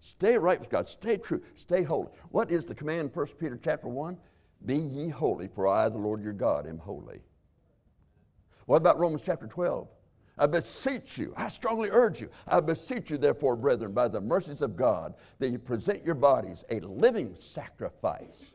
Stay 0.00 0.36
right 0.36 0.60
with 0.60 0.70
God. 0.70 0.88
Stay 0.88 1.16
true. 1.16 1.42
Stay 1.54 1.82
holy. 1.82 2.08
What 2.30 2.50
is 2.50 2.64
the 2.66 2.74
command 2.74 3.00
in 3.00 3.08
1 3.08 3.26
Peter 3.38 3.58
chapter 3.62 3.88
1? 3.88 4.18
Be 4.66 4.76
ye 4.76 5.08
holy, 5.08 5.48
for 5.48 5.66
I, 5.66 5.88
the 5.88 5.98
Lord 5.98 6.22
your 6.22 6.32
God, 6.32 6.66
am 6.66 6.78
holy. 6.78 7.20
What 8.66 8.76
about 8.76 8.98
Romans 8.98 9.22
chapter 9.22 9.46
12? 9.46 9.88
I 10.36 10.46
beseech 10.46 11.16
you, 11.16 11.32
I 11.36 11.48
strongly 11.48 11.90
urge 11.92 12.20
you, 12.20 12.28
I 12.48 12.58
beseech 12.60 13.10
you, 13.10 13.18
therefore, 13.18 13.54
brethren, 13.54 13.92
by 13.92 14.08
the 14.08 14.20
mercies 14.20 14.62
of 14.62 14.76
God, 14.76 15.14
that 15.38 15.50
you 15.50 15.58
present 15.58 16.04
your 16.04 16.16
bodies 16.16 16.64
a 16.70 16.80
living 16.80 17.36
sacrifice, 17.36 18.52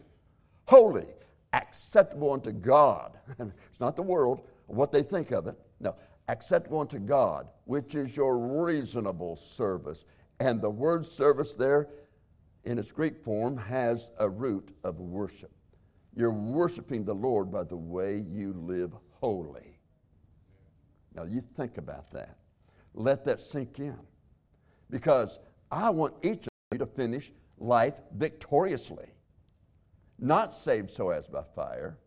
holy, 0.66 1.08
acceptable 1.54 2.34
unto 2.34 2.52
God. 2.52 3.18
it's 3.40 3.80
not 3.80 3.96
the 3.96 4.02
world, 4.02 4.42
what 4.68 4.92
they 4.92 5.04
think 5.04 5.32
of 5.32 5.48
it. 5.48 5.58
No, 5.80 5.96
acceptable 6.30 6.80
unto 6.80 7.00
God, 7.00 7.48
which 7.66 7.96
is 7.96 8.16
your 8.16 8.38
reasonable 8.38 9.36
service. 9.36 10.06
And 10.40 10.62
the 10.62 10.70
word 10.70 11.06
service 11.06 11.56
there, 11.56 11.90
in 12.64 12.78
its 12.78 12.92
Greek 12.92 13.18
form, 13.24 13.58
has 13.58 14.12
a 14.20 14.30
root 14.30 14.70
of 14.84 15.00
worship. 15.00 15.52
You're 16.16 16.32
worshiping 16.32 17.04
the 17.04 17.16
Lord 17.16 17.52
by 17.52 17.64
the 17.64 17.78
way 17.78 18.24
you 18.30 18.54
live 18.54 18.94
holy. 19.20 19.80
Now, 21.16 21.24
you 21.24 21.42
think 21.42 21.78
about 21.78 22.12
that. 22.12 22.38
Let 22.94 23.26
that 23.26 23.42
sink 23.42 23.80
in. 23.80 23.98
Because 24.90 25.40
I 25.72 25.90
want 25.90 26.14
each 26.24 26.46
of 26.46 26.50
you 26.72 26.78
to 26.78 26.86
finish 26.86 27.32
life 27.58 28.00
victoriously, 28.16 29.08
not 30.20 30.54
saved 30.54 30.92
so 30.92 31.10
as 31.10 31.28
by 31.28 31.44
fire, 31.56 31.98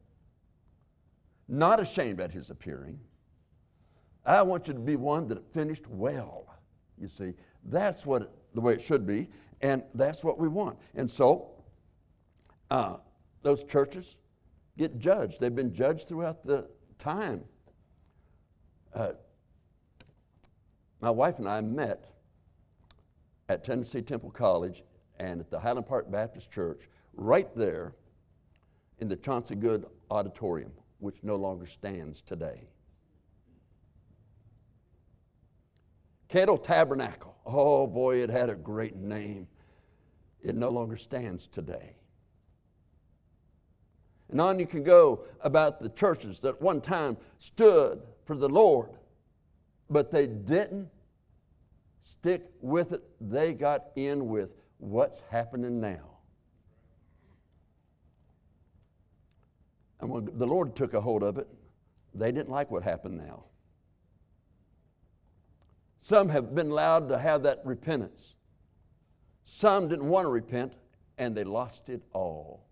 not 1.49 1.81
ashamed 1.81 2.21
at 2.21 2.33
his 2.33 2.50
appearing. 2.50 3.00
I 4.25 4.43
want 4.43 4.69
you 4.69 4.75
to 4.75 4.81
be 4.81 4.97
one 4.97 5.29
that 5.29 5.52
finished 5.52 5.88
well. 5.88 6.47
You 6.99 7.09
see, 7.09 7.35
that's 7.64 8.07
what 8.07 8.33
the 8.55 8.61
way 8.61 8.75
it 8.75 8.81
should 8.81 9.07
be, 9.07 9.29
and 9.61 9.83
that's 9.95 10.23
what 10.23 10.38
we 10.38 10.49
want. 10.49 10.79
And 10.95 11.11
so, 11.11 11.50
uh, 12.71 12.99
those 13.43 13.64
churches 13.64 14.17
get 14.79 14.99
judged. 14.99 15.41
They've 15.41 15.55
been 15.55 15.75
judged 15.75 16.09
throughout 16.09 16.45
the 16.45 16.69
time. 16.99 17.43
Uh, 18.95 19.12
my 21.00 21.11
wife 21.11 21.38
and 21.38 21.49
I 21.49 21.61
met 21.61 22.12
at 23.49 23.64
Tennessee 23.64 24.02
Temple 24.02 24.31
College 24.31 24.83
and 25.19 25.41
at 25.41 25.50
the 25.50 25.59
Highland 25.59 25.87
Park 25.87 26.11
Baptist 26.11 26.50
Church, 26.50 26.88
right 27.14 27.55
there 27.57 27.95
in 28.99 29.09
the 29.09 29.17
Chauncey 29.17 29.57
Good 29.57 29.87
Auditorium, 30.11 30.73
which 31.00 31.17
no 31.23 31.37
longer 31.37 31.67
stands 31.67 32.21
today. 32.21 32.69
Kettle 36.33 36.57
Tabernacle. 36.57 37.37
Oh 37.45 37.87
boy, 37.87 38.23
it 38.23 38.31
had 38.31 38.49
a 38.49 38.55
great 38.55 38.97
name. 38.97 39.47
It 40.43 40.55
no 40.55 40.71
longer 40.71 40.97
stands 40.97 41.47
today. 41.47 41.95
And 44.31 44.41
on 44.41 44.59
you 44.59 44.67
can 44.67 44.83
go 44.83 45.25
about 45.43 45.79
the 45.79 45.91
churches 45.91 46.41
that 46.41 46.59
one 46.62 46.81
time 46.81 47.19
stood 47.39 48.01
for 48.25 48.35
the 48.35 48.49
Lord, 48.49 48.93
but 49.91 50.11
they 50.11 50.27
didn't 50.27 50.89
stick 52.03 52.51
with 52.62 52.93
it. 52.93 53.03
They 53.21 53.53
got 53.53 53.89
in 53.95 54.27
with 54.29 54.53
what's 54.79 55.21
happening 55.31 55.83
now. 55.83 56.17
And 60.01 60.09
when 60.09 60.31
the 60.39 60.47
Lord 60.47 60.75
took 60.77 60.95
a 60.95 61.01
hold 61.03 61.23
of 61.23 61.37
it, 61.37 61.47
they 62.15 62.33
didn't 62.33 62.49
like 62.49 62.71
what 62.71 62.85
happened 62.85 63.19
now. 63.19 63.45
Some 66.03 66.29
have 66.31 66.53
been 66.53 66.71
allowed 66.71 67.09
to 67.11 67.19
have 67.19 67.45
that 67.45 67.61
repentance. 67.65 68.35
Some 69.45 69.87
didn't 69.89 70.09
want 70.09 70.27
to 70.27 70.31
repent, 70.31 70.73
and 71.17 71.37
they 71.37 71.45
lost 71.45 71.89
it 71.89 72.03
all. 72.13 72.67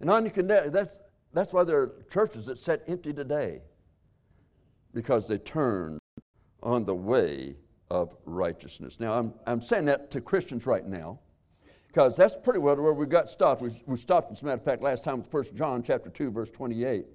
And 0.00 0.10
on 0.10 0.24
you 0.24 0.30
can, 0.32 0.48
that's, 0.48 0.98
that's 1.32 1.52
why 1.52 1.62
there 1.62 1.78
are 1.78 2.04
churches 2.12 2.46
that 2.46 2.58
sit 2.58 2.82
empty 2.88 3.12
today, 3.12 3.62
because 4.92 5.28
they 5.28 5.38
turned 5.38 6.00
on 6.64 6.84
the 6.84 6.94
way 6.94 7.54
of 7.88 8.16
righteousness. 8.24 8.98
Now, 8.98 9.16
I'm, 9.16 9.34
I'm 9.46 9.60
saying 9.60 9.84
that 9.84 10.10
to 10.10 10.20
Christians 10.20 10.66
right 10.66 10.84
now, 10.84 11.20
because 11.86 12.16
that's 12.16 12.34
pretty 12.34 12.58
well 12.58 12.74
where 12.74 12.92
we 12.92 13.06
got 13.06 13.28
stopped. 13.28 13.62
We, 13.62 13.70
we 13.86 13.96
stopped, 13.96 14.32
as 14.32 14.42
a 14.42 14.44
matter 14.44 14.58
of 14.58 14.64
fact, 14.64 14.82
last 14.82 15.04
time 15.04 15.18
with 15.18 15.32
1 15.32 15.54
John 15.54 15.84
chapter 15.84 16.10
2, 16.10 16.32
verse 16.32 16.50
28, 16.50 17.06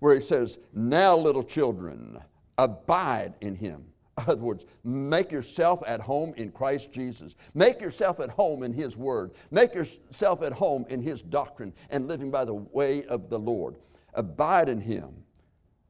where 0.00 0.12
he 0.12 0.20
says, 0.20 0.58
Now, 0.74 1.16
little 1.16 1.44
children, 1.44 2.18
abide 2.58 3.34
in 3.40 3.54
him 3.54 3.84
in 4.18 4.24
other 4.26 4.42
words, 4.42 4.64
make 4.82 5.30
yourself 5.30 5.82
at 5.86 6.00
home 6.00 6.32
in 6.36 6.50
Christ 6.50 6.90
Jesus. 6.90 7.36
Make 7.52 7.80
yourself 7.80 8.18
at 8.18 8.30
home 8.30 8.62
in 8.62 8.72
His 8.72 8.96
Word. 8.96 9.32
Make 9.50 9.74
yourself 9.74 10.42
at 10.42 10.52
home 10.52 10.86
in 10.88 11.02
His 11.02 11.20
doctrine 11.20 11.74
and 11.90 12.08
living 12.08 12.30
by 12.30 12.46
the 12.46 12.54
way 12.54 13.04
of 13.04 13.28
the 13.28 13.38
Lord. 13.38 13.76
Abide 14.14 14.70
in 14.70 14.80
Him 14.80 15.10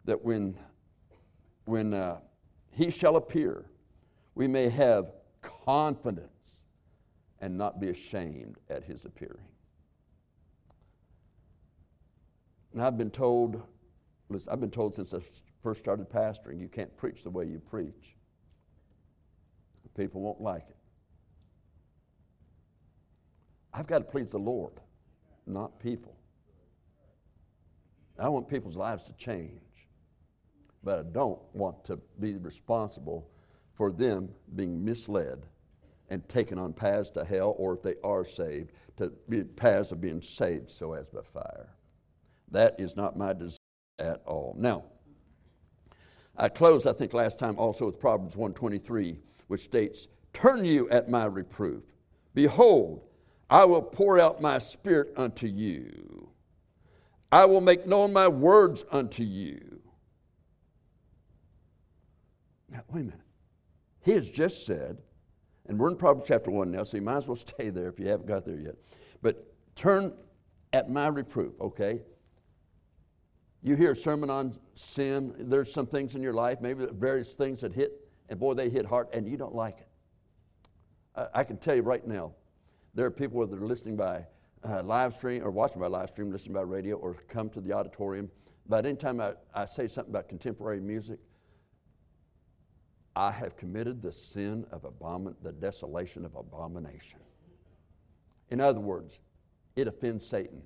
that 0.07 0.25
when, 0.25 0.57
when 1.67 1.95
uh, 1.95 2.19
He 2.73 2.91
shall 2.91 3.17
appear, 3.17 3.67
we 4.35 4.49
may 4.49 4.69
have 4.71 5.13
confidence 5.41 6.63
and 7.41 7.57
not 7.57 7.81
be 7.81 7.91
ashamed 7.91 8.59
at 8.69 8.83
His 8.83 9.05
appearing. 9.05 9.37
And 12.73 12.83
I've 12.83 12.99
been 12.99 13.11
told, 13.11 13.63
I've 14.51 14.61
been 14.61 14.71
told 14.71 14.97
since 14.97 15.15
I 15.15 15.21
first 15.67 15.81
started 15.81 16.09
pastoring, 16.09 16.61
you 16.61 16.69
can't 16.69 16.97
preach 16.97 17.25
the 17.25 17.31
way 17.31 17.45
you 17.45 17.59
preach. 17.59 18.15
People 19.97 20.21
won't 20.21 20.41
like 20.41 20.63
it. 20.69 20.77
I've 23.75 23.89
got 23.89 23.99
to 23.99 24.05
please 24.05 24.31
the 24.31 24.39
Lord, 24.39 24.75
not 25.45 25.81
people. 25.81 26.15
I 28.17 28.29
want 28.29 28.49
people's 28.49 28.77
lives 28.77 29.07
to 29.07 29.13
change, 29.15 29.89
but 30.85 31.01
I 31.01 31.03
don't 31.03 31.41
want 31.53 31.85
to 31.87 31.99
be 32.21 32.37
responsible 32.37 33.29
for 33.75 33.91
them 33.91 34.29
being 34.55 34.85
misled 34.85 35.47
and 36.11 36.29
taken 36.29 36.61
on 36.61 36.75
paths 36.75 37.11
to 37.11 37.25
hell, 37.25 37.57
or 37.59 37.75
if 37.75 37.83
they 37.83 37.97
are 38.05 38.25
saved, 38.25 38.71
to 38.99 39.13
be 39.29 39.43
paths 39.43 39.91
of 39.91 40.01
being 40.01 40.23
saved 40.23 40.71
so 40.71 40.93
as 40.93 41.09
by 41.09 41.23
fire. 41.23 41.75
That 42.53 42.79
is 42.79 42.95
not 42.95 43.19
my 43.19 43.33
desire 43.33 43.59
at 43.99 44.23
all. 44.27 44.55
Now, 44.57 44.85
I 46.37 46.49
closed, 46.49 46.87
I 46.87 46.93
think, 46.93 47.15
last 47.15 47.39
time 47.39 47.59
also 47.59 47.87
with 47.87 47.99
Proverbs 47.99 48.37
123 48.37 49.19
which 49.47 49.63
states, 49.63 50.09
Turn 50.33 50.65
you 50.65 50.89
at 50.91 51.09
my 51.09 51.25
reproof. 51.25 51.83
Behold, 52.35 53.03
I 53.49 53.65
will 53.65 53.83
pour 53.83 54.19
out 54.19 54.41
my 54.41 54.59
spirit 54.59 55.13
unto 55.17 55.47
you. 55.47 56.29
I 57.33 57.47
will 57.47 57.61
make 57.61 57.87
known 57.87 58.13
my 58.13 58.29
words 58.29 58.85
unto 58.91 59.23
you. 59.23 59.81
Now, 62.71 62.83
wait 62.93 63.01
a 63.01 63.05
minute. 63.05 63.21
He 64.03 64.13
has 64.13 64.29
just 64.29 64.67
said, 64.67 64.99
and 65.67 65.79
we're 65.79 65.89
in 65.89 65.97
Proverbs 65.97 66.27
chapter 66.29 66.51
1 66.51 66.71
now, 66.71 66.83
so 66.83 66.97
you 66.97 67.03
might 67.03 67.17
as 67.17 67.27
well 67.27 67.37
stay 67.37 67.71
there 67.71 67.89
if 67.89 67.99
you 67.99 68.09
haven't 68.09 68.27
got 68.27 68.45
there 68.45 68.59
yet. 68.59 68.75
But 69.23 69.53
turn 69.75 70.13
at 70.73 70.91
my 70.91 71.09
reproof, 71.09 71.59
okay? 71.61 72.03
You 73.63 73.75
hear 73.75 73.93
a 73.93 73.97
sermon 73.97 74.31
on 74.31 74.57
sin, 74.75 75.35
there's 75.39 75.73
some 75.73 75.87
things 75.87 76.15
in 76.15 76.23
your 76.23 76.35
life, 76.35 76.61
maybe 76.61 76.87
various 76.93 77.35
things 77.35 77.61
that 77.63 77.73
hit 77.73 78.07
and 78.29 78.39
boy, 78.39 78.55
they 78.55 78.69
hit 78.69 78.87
hard, 78.87 79.09
and 79.13 79.29
you 79.29 79.37
don't 79.37 79.55
like 79.55 79.79
it. 79.79 79.89
I, 81.15 81.41
I 81.41 81.45
can 81.45 81.57
tell 81.59 81.77
you 81.77 81.83
right 81.83 82.07
now, 82.07 82.33
there 82.95 83.07
are 83.07 83.11
people 83.11 83.47
that 83.47 83.57
are 83.57 83.67
listening 83.67 83.97
by 83.97 84.27
uh, 84.65 84.83
live 84.83 85.15
stream 85.15 85.45
or 85.45 85.51
watching 85.51 85.81
by 85.81 85.87
live 85.87 86.11
stream, 86.11 86.31
listening 86.33 86.55
by 86.55 86.63
radio, 86.63 86.97
or 86.97 87.15
come 87.29 87.51
to 87.51 87.61
the 87.61 87.73
auditorium. 87.73 88.31
But 88.69 88.87
anytime 88.87 89.21
I, 89.21 89.35
I 89.55 89.65
say 89.67 89.87
something 89.87 90.13
about 90.13 90.29
contemporary 90.29 90.81
music, 90.81 91.21
I 93.15 93.31
have 93.31 93.57
committed 93.57 94.03
the 94.03 94.13
sin 94.13 94.67
of 94.73 94.83
abomin- 94.83 95.37
the 95.43 95.53
desolation 95.53 96.25
of 96.25 96.35
abomination. 96.35 97.21
In 98.51 98.61
other 98.61 98.81
words, 98.81 99.21
it 99.77 99.89
offends 99.89 100.27
Satan. 100.27 100.63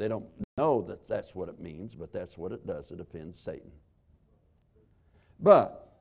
They 0.00 0.08
don't 0.08 0.24
know 0.56 0.80
that 0.88 1.06
that's 1.06 1.34
what 1.34 1.50
it 1.50 1.60
means, 1.60 1.94
but 1.94 2.10
that's 2.10 2.38
what 2.38 2.52
it 2.52 2.66
does. 2.66 2.90
It 2.90 3.00
offends 3.00 3.38
Satan. 3.38 3.70
But 5.38 5.92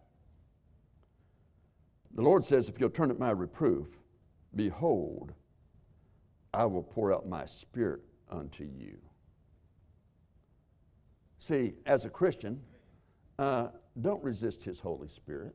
the 2.16 2.22
Lord 2.22 2.46
says, 2.46 2.70
if 2.70 2.80
you'll 2.80 2.92
turn 2.92 3.12
at 3.12 3.20
my 3.20 3.32
reproof, 3.32 3.88
behold, 4.56 5.34
I 6.54 6.64
will 6.64 6.82
pour 6.82 7.14
out 7.14 7.28
my 7.28 7.46
spirit 7.46 8.00
unto 8.32 8.64
you. 8.64 9.00
See, 11.40 11.74
as 11.86 12.06
a 12.06 12.10
Christian, 12.10 12.62
uh, 13.38 13.68
don't 14.00 14.24
resist 14.24 14.64
His 14.64 14.80
Holy 14.80 15.10
Spirit. 15.10 15.54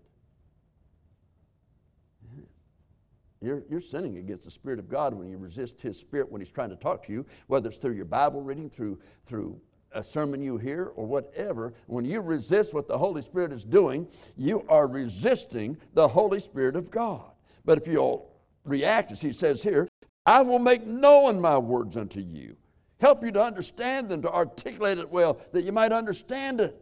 You're, 3.41 3.62
you're 3.69 3.81
sinning 3.81 4.19
against 4.19 4.45
the 4.45 4.50
Spirit 4.50 4.79
of 4.79 4.88
God 4.88 5.14
when 5.14 5.29
you 5.29 5.37
resist 5.37 5.81
His 5.81 5.99
Spirit 5.99 6.31
when 6.31 6.41
He's 6.41 6.50
trying 6.50 6.71
to 6.71 6.76
talk 6.76 7.05
to 7.07 7.12
you, 7.12 7.26
whether 7.47 7.69
it's 7.69 7.79
through 7.79 7.95
your 7.95 8.05
Bible 8.05 8.41
reading, 8.41 8.71
through, 8.71 8.99
through 9.26 9.61
a 9.93 10.03
sermon 10.03 10.43
you 10.43 10.57
hear, 10.57 10.93
or 10.97 11.07
whatever. 11.07 11.75
When 11.87 12.05
you 12.05 12.21
resist 12.21 12.75
what 12.75 12.88
the 12.88 12.99
Holy 12.99 13.23
Spirit 13.23 13.53
is 13.53 13.64
doing, 13.64 14.09
you 14.37 14.64
are 14.69 14.87
resisting 14.87 15.76
the 15.93 16.09
Holy 16.09 16.41
Spirit 16.41 16.76
of 16.76 16.91
God. 16.91 17.31
But 17.64 17.79
if 17.79 17.87
you'll 17.87 18.31
react, 18.64 19.12
as 19.12 19.21
He 19.21 19.33
says 19.33 19.62
here, 19.62 19.88
I 20.26 20.43
will 20.43 20.59
make 20.59 20.87
known 20.87 21.41
my 21.41 21.59
words 21.59 21.97
unto 21.97 22.21
you, 22.21 22.57
help 23.00 23.23
you 23.23 23.31
to 23.33 23.43
understand 23.43 24.09
them, 24.09 24.23
to 24.23 24.33
articulate 24.33 24.99
it 24.99 25.11
well, 25.11 25.38
that 25.53 25.64
you 25.64 25.73
might 25.73 25.93
understand 25.93 26.61
it. 26.61 26.81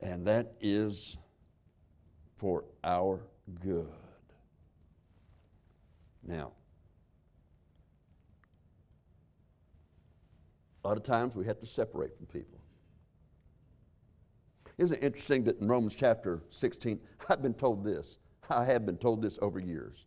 And 0.00 0.26
that 0.26 0.52
is 0.60 1.16
for 2.36 2.64
our 2.84 3.20
good. 3.60 3.88
Now, 6.26 6.52
a 10.84 10.88
lot 10.88 10.96
of 10.96 11.04
times 11.04 11.36
we 11.36 11.46
have 11.46 11.60
to 11.60 11.66
separate 11.66 12.16
from 12.16 12.26
people. 12.26 12.58
Isn't 14.78 14.98
it 14.98 15.04
interesting 15.04 15.44
that 15.44 15.60
in 15.60 15.68
Romans 15.68 15.94
chapter 15.94 16.42
16, 16.50 16.98
I've 17.28 17.42
been 17.42 17.54
told 17.54 17.84
this. 17.84 18.18
I 18.50 18.64
have 18.64 18.84
been 18.86 18.98
told 18.98 19.22
this 19.22 19.38
over 19.40 19.58
years. 19.58 20.04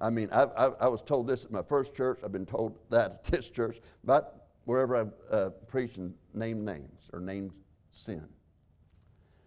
I 0.00 0.10
mean, 0.10 0.28
I, 0.32 0.44
I, 0.44 0.66
I 0.80 0.88
was 0.88 1.02
told 1.02 1.26
this 1.26 1.44
at 1.44 1.50
my 1.50 1.62
first 1.62 1.94
church. 1.94 2.20
I've 2.24 2.32
been 2.32 2.46
told 2.46 2.78
that 2.90 3.10
at 3.10 3.24
this 3.24 3.50
church, 3.50 3.80
but 4.04 4.48
wherever 4.64 4.96
I've 4.96 5.12
uh, 5.30 5.50
preached 5.66 5.96
and 5.96 6.14
named 6.34 6.64
names 6.64 7.10
or 7.12 7.20
named 7.20 7.52
sin. 7.90 8.26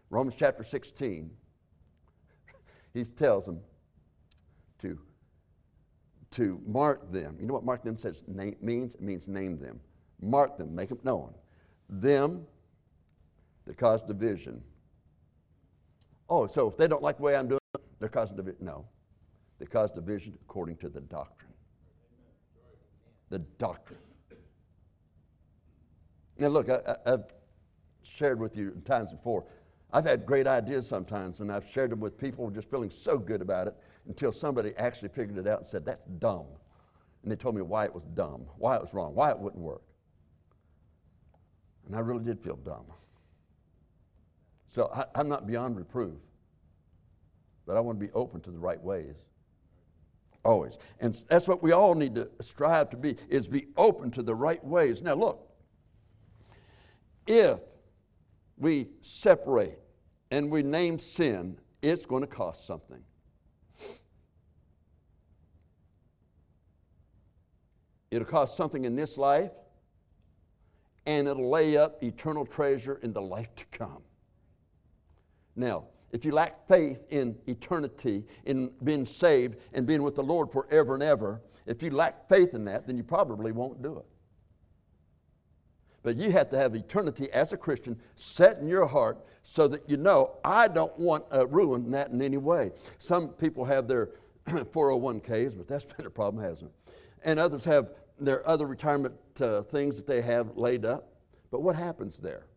Romans 0.09 0.35
chapter 0.37 0.63
16, 0.63 1.31
he 2.93 3.05
tells 3.05 3.45
them 3.45 3.61
to 4.79 4.99
to 6.31 6.61
mark 6.65 7.11
them. 7.11 7.37
You 7.39 7.45
know 7.45 7.53
what 7.53 7.65
mark 7.65 7.83
them 7.83 7.97
says 7.97 8.23
name, 8.27 8.55
means? 8.61 8.95
It 8.95 9.01
means 9.01 9.27
name 9.27 9.59
them. 9.59 9.79
Mark 10.21 10.57
them, 10.57 10.73
make 10.73 10.89
them 10.89 10.99
known. 11.03 11.33
Them 11.89 12.45
that 13.65 13.77
cause 13.77 14.01
division. 14.01 14.61
Oh, 16.29 16.47
so 16.47 16.67
if 16.67 16.77
they 16.77 16.87
don't 16.87 17.03
like 17.03 17.17
the 17.17 17.23
way 17.23 17.35
I'm 17.35 17.47
doing 17.47 17.59
it, 17.75 17.81
they're 17.99 18.09
causing 18.09 18.37
division. 18.37 18.65
No. 18.65 18.85
They 19.59 19.65
cause 19.65 19.91
division 19.91 20.37
according 20.41 20.77
to 20.77 20.89
the 20.89 21.01
doctrine. 21.01 21.51
The 23.29 23.39
doctrine. 23.39 23.99
Now, 26.37 26.47
look, 26.47 26.69
I, 26.69 26.95
have 27.05 27.33
shared 28.03 28.39
with 28.39 28.57
you 28.57 28.81
times 28.85 29.11
before. 29.11 29.45
I've 29.93 30.05
had 30.05 30.25
great 30.25 30.47
ideas 30.47 30.87
sometimes, 30.87 31.41
and 31.41 31.51
I've 31.51 31.67
shared 31.69 31.91
them 31.91 31.99
with 31.99 32.17
people 32.17 32.49
just 32.49 32.69
feeling 32.69 32.89
so 32.89 33.17
good 33.17 33.41
about 33.41 33.67
it 33.67 33.75
until 34.07 34.31
somebody 34.31 34.73
actually 34.77 35.09
figured 35.09 35.37
it 35.37 35.47
out 35.47 35.59
and 35.59 35.67
said, 35.67 35.85
That's 35.85 36.01
dumb. 36.19 36.45
And 37.23 37.31
they 37.31 37.35
told 37.35 37.55
me 37.55 37.61
why 37.61 37.85
it 37.85 37.93
was 37.93 38.03
dumb, 38.13 38.45
why 38.57 38.75
it 38.75 38.81
was 38.81 38.93
wrong, 38.93 39.13
why 39.13 39.31
it 39.31 39.37
wouldn't 39.37 39.61
work. 39.61 39.83
And 41.85 41.95
I 41.95 41.99
really 41.99 42.23
did 42.23 42.39
feel 42.39 42.55
dumb. 42.55 42.85
So 44.69 44.89
I, 44.93 45.19
am 45.19 45.27
not 45.27 45.45
beyond 45.45 45.75
reproof, 45.75 46.17
but 47.67 47.75
I 47.75 47.81
want 47.81 47.99
to 47.99 48.05
be 48.05 48.11
open 48.13 48.39
to 48.41 48.51
the 48.51 48.57
right 48.57 48.81
ways. 48.81 49.17
Always. 50.43 50.77
And 50.99 51.13
that's 51.27 51.47
what 51.47 51.61
we 51.61 51.73
all 51.73 51.93
need 51.93 52.15
to 52.15 52.29
strive 52.39 52.89
to 52.91 52.97
be, 52.97 53.17
is 53.29 53.47
be 53.47 53.67
open 53.77 54.09
to 54.11 54.23
the 54.23 54.33
right 54.33 54.63
ways. 54.63 55.01
Now 55.01 55.13
look, 55.13 55.51
if 57.27 57.59
we 58.61 58.87
separate 59.01 59.79
and 60.29 60.49
we 60.49 60.61
name 60.61 60.97
sin, 60.97 61.57
it's 61.81 62.05
going 62.05 62.21
to 62.21 62.27
cost 62.27 62.65
something. 62.65 63.01
It'll 68.11 68.27
cost 68.27 68.55
something 68.55 68.85
in 68.85 68.95
this 68.95 69.17
life, 69.17 69.51
and 71.05 71.27
it'll 71.27 71.49
lay 71.49 71.75
up 71.75 72.03
eternal 72.03 72.45
treasure 72.45 72.99
in 73.01 73.13
the 73.13 73.21
life 73.21 73.53
to 73.55 73.65
come. 73.71 74.03
Now, 75.55 75.85
if 76.11 76.23
you 76.23 76.31
lack 76.31 76.67
faith 76.67 77.03
in 77.09 77.37
eternity, 77.47 78.25
in 78.45 78.71
being 78.83 79.05
saved 79.05 79.55
and 79.73 79.87
being 79.87 80.03
with 80.03 80.15
the 80.15 80.23
Lord 80.23 80.51
forever 80.51 80.93
and 80.93 81.01
ever, 81.01 81.41
if 81.65 81.81
you 81.81 81.89
lack 81.89 82.27
faith 82.29 82.53
in 82.53 82.65
that, 82.65 82.85
then 82.85 82.95
you 82.97 83.03
probably 83.03 83.51
won't 83.53 83.81
do 83.81 83.97
it. 83.97 84.05
But 86.03 86.17
you 86.17 86.31
have 86.31 86.49
to 86.49 86.57
have 86.57 86.75
eternity 86.75 87.31
as 87.31 87.53
a 87.53 87.57
Christian 87.57 87.99
set 88.15 88.57
in 88.57 88.67
your 88.67 88.87
heart 88.87 89.23
so 89.43 89.67
that 89.67 89.87
you 89.89 89.97
know, 89.97 90.37
I 90.43 90.67
don't 90.67 90.97
want 90.97 91.29
to 91.31 91.45
ruin 91.45 91.91
that 91.91 92.09
in 92.09 92.21
any 92.21 92.37
way. 92.37 92.71
Some 92.97 93.29
people 93.29 93.65
have 93.65 93.87
their 93.87 94.09
401ks, 94.47 95.57
but 95.57 95.67
that's 95.67 95.85
been 95.97 96.05
a 96.05 96.09
problem, 96.11 96.43
hasn't 96.43 96.71
it? 96.71 96.93
And 97.23 97.39
others 97.39 97.63
have 97.65 97.91
their 98.19 98.47
other 98.47 98.65
retirement 98.65 99.15
uh, 99.39 99.61
things 99.61 99.97
that 99.97 100.07
they 100.07 100.21
have 100.21 100.57
laid 100.57 100.85
up. 100.85 101.13
But 101.51 101.61
what 101.61 101.75
happens 101.75 102.17
there? 102.17 102.47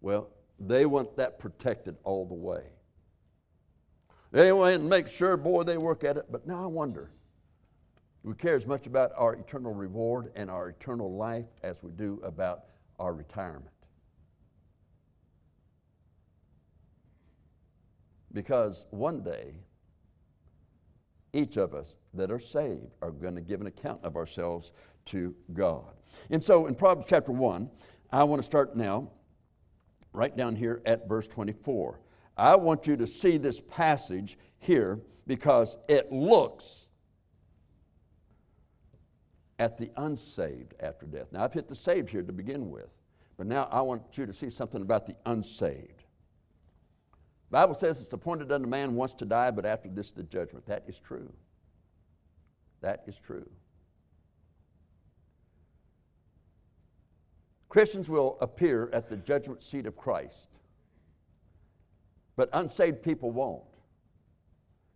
Well, 0.00 0.30
they 0.60 0.86
want 0.86 1.16
that 1.16 1.38
protected 1.38 1.96
all 2.04 2.26
the 2.26 2.34
way. 2.34 2.62
They 4.30 4.52
want 4.52 4.74
to 4.74 4.78
make 4.80 5.08
sure, 5.08 5.36
boy, 5.36 5.64
they 5.64 5.78
work 5.78 6.04
at 6.04 6.16
it. 6.16 6.26
But 6.30 6.46
now 6.46 6.62
I 6.62 6.66
wonder 6.66 7.10
we 8.24 8.34
care 8.34 8.54
as 8.54 8.66
much 8.66 8.86
about 8.86 9.12
our 9.16 9.34
eternal 9.34 9.74
reward 9.74 10.30
and 10.36 10.50
our 10.50 10.68
eternal 10.68 11.16
life 11.16 11.46
as 11.62 11.82
we 11.82 11.90
do 11.92 12.20
about 12.24 12.64
our 12.98 13.12
retirement? 13.12 13.66
Because 18.32 18.86
one 18.90 19.22
day, 19.22 19.54
each 21.32 21.56
of 21.56 21.74
us 21.74 21.96
that 22.14 22.30
are 22.30 22.38
saved 22.38 22.94
are 23.00 23.10
going 23.10 23.34
to 23.34 23.40
give 23.40 23.60
an 23.60 23.66
account 23.66 24.00
of 24.04 24.16
ourselves 24.16 24.72
to 25.06 25.34
God. 25.52 25.92
And 26.30 26.42
so 26.42 26.66
in 26.66 26.74
Proverbs 26.74 27.06
chapter 27.08 27.32
1, 27.32 27.70
I 28.10 28.24
want 28.24 28.40
to 28.40 28.46
start 28.46 28.76
now 28.76 29.10
right 30.12 30.36
down 30.36 30.54
here 30.54 30.82
at 30.84 31.08
verse 31.08 31.26
24. 31.26 32.00
I 32.36 32.56
want 32.56 32.86
you 32.86 32.96
to 32.96 33.06
see 33.06 33.38
this 33.38 33.60
passage 33.60 34.38
here 34.58 35.00
because 35.26 35.76
it 35.88 36.12
looks 36.12 36.81
at 39.62 39.78
the 39.78 39.92
unsaved 39.96 40.74
after 40.80 41.06
death. 41.06 41.28
Now, 41.30 41.44
I've 41.44 41.52
hit 41.52 41.68
the 41.68 41.76
saved 41.76 42.10
here 42.10 42.24
to 42.24 42.32
begin 42.32 42.68
with, 42.68 42.90
but 43.36 43.46
now 43.46 43.68
I 43.70 43.80
want 43.80 44.02
you 44.18 44.26
to 44.26 44.32
see 44.32 44.50
something 44.50 44.82
about 44.82 45.06
the 45.06 45.14
unsaved. 45.24 46.02
The 47.48 47.58
Bible 47.58 47.76
says 47.76 48.00
it's 48.00 48.12
appointed 48.12 48.50
unto 48.50 48.66
man 48.66 48.96
once 48.96 49.12
to 49.14 49.24
die, 49.24 49.52
but 49.52 49.64
after 49.64 49.88
this 49.88 50.10
the 50.10 50.24
judgment. 50.24 50.66
That 50.66 50.82
is 50.88 50.98
true. 50.98 51.32
That 52.80 53.04
is 53.06 53.20
true. 53.20 53.48
Christians 57.68 58.08
will 58.08 58.38
appear 58.40 58.90
at 58.92 59.08
the 59.08 59.16
judgment 59.16 59.62
seat 59.62 59.86
of 59.86 59.96
Christ, 59.96 60.48
but 62.34 62.48
unsaved 62.52 63.00
people 63.04 63.30
won't. 63.30 63.62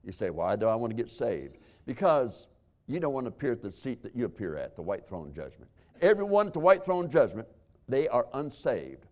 You 0.02 0.11
say, 0.11 0.31
Why 0.31 0.57
do 0.57 0.66
I 0.66 0.74
want 0.74 0.90
to 0.90 0.96
get 0.96 1.09
saved? 1.09 1.59
Because 1.87 2.48
you 2.87 3.01
don't 3.01 3.12
want 3.12 3.27
to 3.27 3.29
appear 3.29 3.53
at 3.53 3.62
the 3.62 3.72
seat 3.72 4.03
that 4.03 4.14
you 4.14 4.25
appear 4.25 4.57
at, 4.57 4.77
the 4.77 4.83
white 4.83 5.09
throne 5.09 5.33
judgment. 5.35 5.70
Everyone 6.01 6.46
at 6.46 6.53
the 6.53 6.61
white 6.61 6.85
throne 6.85 7.11
judgment, 7.11 7.49
they 7.88 8.09
are 8.09 8.27
unsaved. 8.35 9.07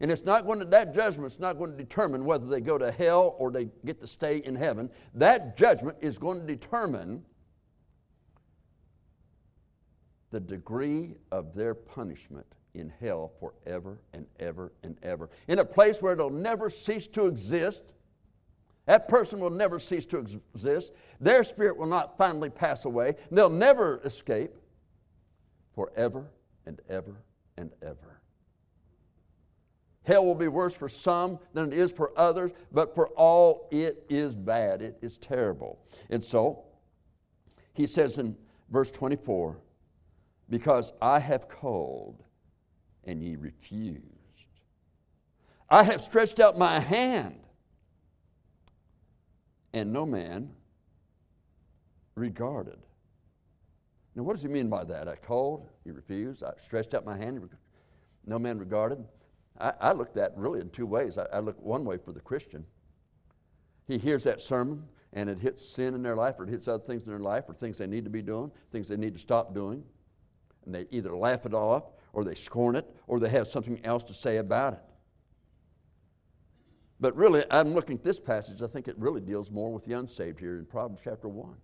And 0.00 0.10
it's 0.10 0.24
not 0.24 0.44
going 0.44 0.58
to, 0.58 0.64
that 0.66 0.92
judgment 0.92 1.32
is 1.32 1.38
not 1.38 1.56
going 1.56 1.70
to 1.70 1.76
determine 1.76 2.24
whether 2.24 2.46
they 2.46 2.60
go 2.60 2.76
to 2.76 2.90
hell 2.90 3.36
or 3.38 3.50
they 3.50 3.68
get 3.84 4.00
to 4.00 4.06
stay 4.06 4.38
in 4.38 4.54
heaven. 4.56 4.90
That 5.14 5.56
judgment 5.56 5.98
is 6.00 6.18
going 6.18 6.40
to 6.40 6.46
determine 6.46 7.22
the 10.30 10.40
degree 10.40 11.14
of 11.30 11.54
their 11.54 11.74
punishment 11.74 12.46
in 12.74 12.92
hell 13.00 13.32
forever 13.38 14.00
and 14.12 14.26
ever 14.40 14.72
and 14.82 14.96
ever. 15.04 15.30
In 15.46 15.60
a 15.60 15.64
place 15.64 16.02
where 16.02 16.12
it'll 16.12 16.28
never 16.28 16.68
cease 16.68 17.06
to 17.08 17.26
exist 17.26 17.84
that 18.86 19.08
person 19.08 19.40
will 19.40 19.50
never 19.50 19.78
cease 19.78 20.04
to 20.06 20.18
exist. 20.54 20.92
Their 21.20 21.42
spirit 21.42 21.76
will 21.76 21.86
not 21.86 22.18
finally 22.18 22.50
pass 22.50 22.84
away. 22.84 23.16
They'll 23.30 23.48
never 23.48 24.00
escape 24.04 24.52
forever 25.74 26.26
and 26.66 26.80
ever 26.88 27.16
and 27.56 27.70
ever. 27.82 28.20
Hell 30.02 30.26
will 30.26 30.34
be 30.34 30.48
worse 30.48 30.74
for 30.74 30.88
some 30.88 31.38
than 31.54 31.72
it 31.72 31.78
is 31.78 31.90
for 31.90 32.12
others, 32.14 32.52
but 32.70 32.94
for 32.94 33.08
all 33.08 33.68
it 33.70 34.04
is 34.10 34.34
bad. 34.34 34.82
It 34.82 34.98
is 35.00 35.16
terrible. 35.16 35.78
And 36.10 36.22
so, 36.22 36.64
he 37.72 37.86
says 37.86 38.18
in 38.18 38.36
verse 38.70 38.90
24, 38.90 39.56
Because 40.50 40.92
I 41.00 41.18
have 41.20 41.48
called 41.48 42.22
and 43.04 43.22
ye 43.22 43.36
refused, 43.36 44.02
I 45.70 45.84
have 45.84 46.02
stretched 46.02 46.38
out 46.38 46.58
my 46.58 46.80
hand 46.80 47.43
and 49.74 49.92
no 49.92 50.06
man 50.06 50.50
regarded. 52.14 52.78
Now, 54.14 54.22
what 54.22 54.34
does 54.34 54.42
he 54.42 54.48
mean 54.48 54.68
by 54.70 54.84
that? 54.84 55.08
I 55.08 55.16
called, 55.16 55.68
he 55.82 55.90
refused. 55.90 56.44
I 56.44 56.52
stretched 56.62 56.94
out 56.94 57.04
my 57.04 57.16
hand, 57.16 57.50
no 58.24 58.38
man 58.38 58.58
regarded. 58.58 59.04
I, 59.60 59.72
I 59.80 59.92
looked 59.92 60.16
at 60.16 60.32
really 60.36 60.60
in 60.60 60.70
two 60.70 60.86
ways. 60.86 61.18
I, 61.18 61.26
I 61.32 61.40
look 61.40 61.60
one 61.60 61.84
way 61.84 61.98
for 61.98 62.12
the 62.12 62.20
Christian. 62.20 62.64
He 63.86 63.98
hears 63.98 64.22
that 64.24 64.40
sermon 64.40 64.84
and 65.12 65.28
it 65.28 65.40
hits 65.40 65.68
sin 65.68 65.94
in 65.94 66.02
their 66.02 66.16
life 66.16 66.36
or 66.38 66.44
it 66.44 66.50
hits 66.50 66.68
other 66.68 66.82
things 66.82 67.02
in 67.02 67.10
their 67.10 67.18
life 67.18 67.44
or 67.48 67.54
things 67.54 67.76
they 67.76 67.86
need 67.86 68.04
to 68.04 68.10
be 68.10 68.22
doing, 68.22 68.50
things 68.70 68.88
they 68.88 68.96
need 68.96 69.14
to 69.14 69.20
stop 69.20 69.54
doing. 69.54 69.82
And 70.64 70.74
they 70.74 70.86
either 70.90 71.14
laugh 71.16 71.44
it 71.46 71.52
off 71.52 71.90
or 72.12 72.24
they 72.24 72.34
scorn 72.36 72.76
it 72.76 72.86
or 73.08 73.18
they 73.18 73.28
have 73.28 73.48
something 73.48 73.80
else 73.84 74.04
to 74.04 74.14
say 74.14 74.36
about 74.36 74.74
it. 74.74 74.82
But 77.04 77.14
really, 77.16 77.44
I'm 77.50 77.74
looking 77.74 77.98
at 77.98 78.02
this 78.02 78.18
passage, 78.18 78.62
I 78.62 78.66
think 78.66 78.88
it 78.88 78.94
really 78.96 79.20
deals 79.20 79.50
more 79.50 79.70
with 79.70 79.84
the 79.84 79.92
unsaved 79.92 80.40
here 80.40 80.56
in 80.56 80.64
Proverbs 80.64 81.02
chapter 81.04 81.28
1. 81.28 81.54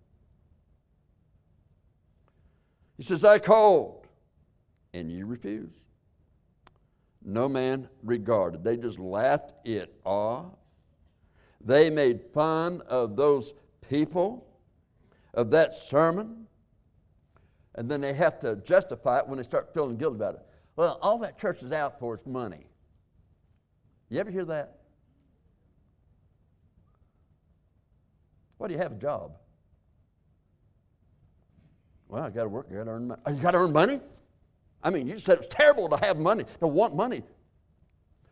He 2.95 3.01
says, 3.01 3.25
I 3.25 3.39
called, 3.39 4.05
and 4.93 5.11
you 5.11 5.25
refused. 5.25 5.79
No 7.25 7.49
man 7.49 7.89
regarded. 8.03 8.63
They 8.63 8.77
just 8.77 8.99
laughed 8.99 9.53
it 9.65 9.99
off. 10.05 10.53
They 11.59 11.89
made 11.89 12.21
fun 12.35 12.83
of 12.87 13.15
those 13.15 13.55
people, 13.89 14.45
of 15.33 15.49
that 15.49 15.73
sermon, 15.73 16.45
and 17.73 17.89
then 17.89 17.99
they 17.99 18.13
have 18.13 18.39
to 18.41 18.57
justify 18.57 19.17
it 19.17 19.27
when 19.27 19.37
they 19.37 19.43
start 19.43 19.73
feeling 19.73 19.97
guilty 19.97 20.17
about 20.17 20.35
it. 20.35 20.41
Well, 20.75 20.99
all 21.01 21.17
that 21.17 21.39
church 21.39 21.63
is 21.63 21.71
out 21.71 21.97
for 21.97 22.13
is 22.13 22.27
money. 22.27 22.67
You 24.07 24.19
ever 24.19 24.29
hear 24.29 24.45
that? 24.45 24.80
Why 28.61 28.67
do 28.67 28.75
you 28.75 28.79
have 28.79 28.91
a 28.91 28.95
job? 28.95 29.39
Well, 32.07 32.21
I 32.21 32.29
got 32.29 32.43
to 32.43 32.49
work. 32.49 32.67
I 32.69 32.75
got 32.75 32.83
to 32.83 32.91
earn 32.91 33.07
money. 33.07 33.21
You 33.27 33.35
got 33.41 33.51
to 33.51 33.57
earn 33.57 33.73
money? 33.73 33.99
I 34.83 34.91
mean, 34.91 35.07
you 35.07 35.17
said 35.17 35.39
it's 35.39 35.47
terrible 35.47 35.89
to 35.89 35.97
have 35.97 36.19
money, 36.19 36.45
to 36.59 36.67
want 36.67 36.95
money. 36.95 37.23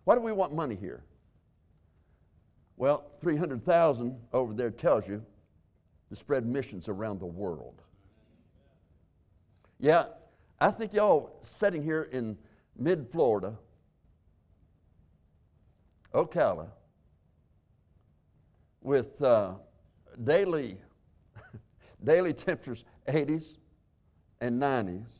Why 0.03 0.13
do 0.13 0.21
we 0.21 0.31
want 0.31 0.53
money 0.53 0.75
here? 0.75 1.03
Well, 2.77 3.09
300,000 3.21 4.15
over 4.31 4.53
there 4.53 4.69
tells 4.69 5.07
you 5.07 5.25
to 6.09 6.15
spread 6.15 6.45
missions 6.45 6.89
around 6.89 7.19
the 7.19 7.25
world. 7.25 7.81
Yeah, 9.79 10.03
I 10.59 10.69
think 10.69 10.93
y'all 10.93 11.39
sitting 11.41 11.81
here 11.81 12.03
in 12.11 12.37
mid 12.77 13.07
Florida, 13.11 13.57
Ocala, 16.13 16.67
with 18.83 19.19
uh, 19.23 19.53
daily, 20.23 20.77
daily 22.03 22.33
temperatures 22.33 22.85
80s 23.07 23.57
and 24.41 24.61
90s, 24.61 25.17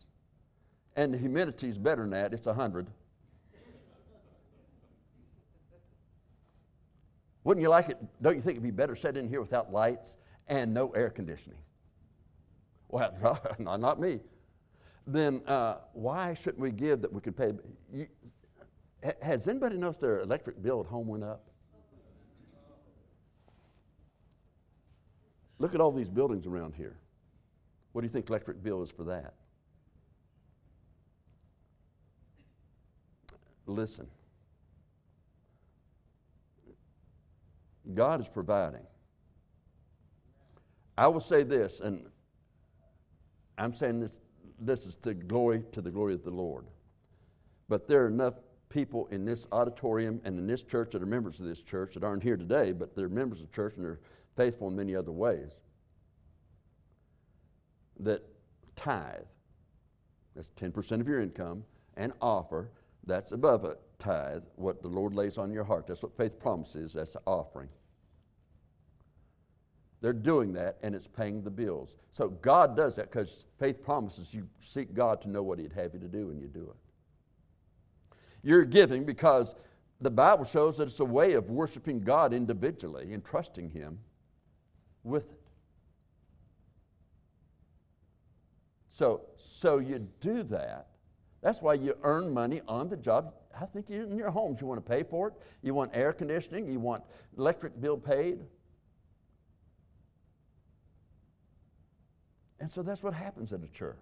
and 0.95 1.13
the 1.13 1.17
humidity 1.17 1.69
is 1.69 1.77
better 1.77 2.01
than 2.01 2.12
that, 2.12 2.33
it's 2.33 2.45
100. 2.45 2.88
Wouldn't 7.43 7.62
you 7.62 7.69
like 7.69 7.89
it? 7.89 7.97
Don't 8.21 8.35
you 8.35 8.41
think 8.41 8.53
it'd 8.53 8.63
be 8.63 8.71
better 8.71 8.95
set 8.95 9.17
in 9.17 9.27
here 9.27 9.41
without 9.41 9.71
lights 9.71 10.17
and 10.47 10.73
no 10.73 10.89
air 10.91 11.09
conditioning? 11.09 11.59
Well, 12.89 13.39
no, 13.59 13.75
not 13.75 13.99
me. 13.99 14.19
Then 15.07 15.41
uh, 15.47 15.77
why 15.93 16.33
shouldn't 16.33 16.59
we 16.59 16.71
give 16.71 17.01
that 17.01 17.12
we 17.12 17.21
could 17.21 17.35
pay? 17.35 17.53
You, 17.91 18.07
has 19.21 19.47
anybody 19.47 19.77
noticed 19.77 20.01
their 20.01 20.19
electric 20.19 20.62
bill 20.62 20.81
at 20.81 20.85
home 20.85 21.07
went 21.07 21.23
up? 21.23 21.49
Look 25.59 25.75
at 25.75 25.81
all 25.81 25.91
these 25.91 26.09
buildings 26.09 26.47
around 26.47 26.73
here. 26.75 26.97
What 27.91 28.01
do 28.01 28.07
you 28.07 28.11
think 28.11 28.29
electric 28.29 28.63
bill 28.63 28.81
is 28.81 28.89
for 28.89 29.03
that? 29.05 29.33
Listen. 33.65 34.07
God 37.93 38.21
is 38.21 38.29
providing. 38.29 38.85
I 40.97 41.07
will 41.07 41.19
say 41.19 41.43
this, 41.43 41.79
and 41.79 42.05
I'm 43.57 43.73
saying 43.73 43.99
this, 43.99 44.21
this 44.59 44.85
is 44.85 44.95
to 44.97 45.13
glory 45.13 45.63
to 45.71 45.81
the 45.81 45.91
glory 45.91 46.13
of 46.13 46.23
the 46.23 46.31
Lord. 46.31 46.65
But 47.67 47.87
there 47.87 48.03
are 48.03 48.07
enough 48.07 48.35
people 48.69 49.07
in 49.11 49.25
this 49.25 49.47
auditorium 49.51 50.21
and 50.23 50.37
in 50.37 50.45
this 50.45 50.61
church 50.61 50.91
that 50.91 51.01
are 51.01 51.07
members 51.07 51.39
of 51.39 51.45
this 51.45 51.63
church 51.63 51.93
that 51.95 52.03
aren't 52.03 52.23
here 52.23 52.37
today, 52.37 52.71
but 52.71 52.95
they're 52.95 53.09
members 53.09 53.41
of 53.41 53.47
the 53.49 53.55
church 53.55 53.75
and 53.75 53.85
they're 53.85 53.99
faithful 54.39 54.69
in 54.69 54.75
many 54.78 54.95
other 54.95 55.12
ways 55.12 55.52
that 57.99 58.23
tithe, 58.78 59.25
that's 60.34 60.47
10% 60.58 61.02
of 61.02 61.10
your 61.10 61.19
income, 61.19 61.65
and 61.97 62.13
offer, 62.21 62.69
that's 63.06 63.34
above 63.34 63.65
a 63.65 63.75
tithe, 64.02 64.43
what 64.56 64.82
the 64.82 64.88
Lord 64.88 65.13
lays 65.13 65.38
on 65.38 65.52
your 65.52 65.65
heart. 65.65 65.88
That's 65.88 66.02
what 66.02 66.15
faith 66.15 66.39
promises, 66.39 66.93
that's 66.93 67.13
the 67.13 67.21
offering. 67.25 67.67
They're 69.99 70.13
doing 70.13 70.54
that 70.54 70.78
and 70.84 70.95
it's 70.95 71.08
paying 71.08 71.43
the 71.43 71.49
bills. 71.49 71.97
So 72.12 72.30
God 72.30 72.78
does 72.78 72.95
that 72.95 73.12
because 73.12 73.43
faith 73.60 73.84
promises 73.84 74.34
you 74.34 74.47
seek 74.62 74.93
God 74.93 75.21
to 75.23 75.30
know 75.30 75.43
what 75.43 75.60
He'd 75.60 75.73
have 75.73 75.93
you 75.93 75.99
to 75.99 76.08
do 76.08 76.30
and 76.30 76.39
you 76.39 76.47
do 76.47 76.62
it. 76.62 78.15
You're 78.41 78.63
giving 78.63 79.04
because 79.04 79.56
the 79.99 80.10
Bible 80.10 80.45
shows 80.45 80.78
that 80.78 80.84
it's 80.84 81.02
a 81.02 81.06
way 81.06 81.34
of 81.34 81.49
worshiping 81.49 81.99
God 81.99 82.34
individually 82.34 83.12
and 83.12 83.25
trusting 83.25 83.71
Him 83.71 83.99
with 85.03 85.31
it. 85.31 85.39
So, 88.91 89.21
so 89.38 89.77
you 89.77 90.07
do 90.19 90.43
that. 90.43 90.88
That's 91.41 91.62
why 91.62 91.75
you 91.75 91.95
earn 92.03 92.33
money 92.33 92.62
on 92.67 92.89
the 92.89 92.97
job. 92.97 93.33
I 93.59 93.65
think 93.65 93.89
in 93.89 94.17
your 94.17 94.29
homes 94.29 94.59
you 94.59 94.67
want 94.67 94.83
to 94.83 94.89
pay 94.89 95.03
for 95.03 95.29
it. 95.29 95.33
You 95.62 95.73
want 95.73 95.91
air 95.93 96.12
conditioning. 96.12 96.69
You 96.69 96.79
want 96.79 97.03
electric 97.38 97.79
bill 97.79 97.97
paid. 97.97 98.39
And 102.59 102.69
so 102.69 102.83
that's 102.83 103.01
what 103.01 103.13
happens 103.13 103.53
at 103.53 103.62
a 103.63 103.67
church. 103.67 103.95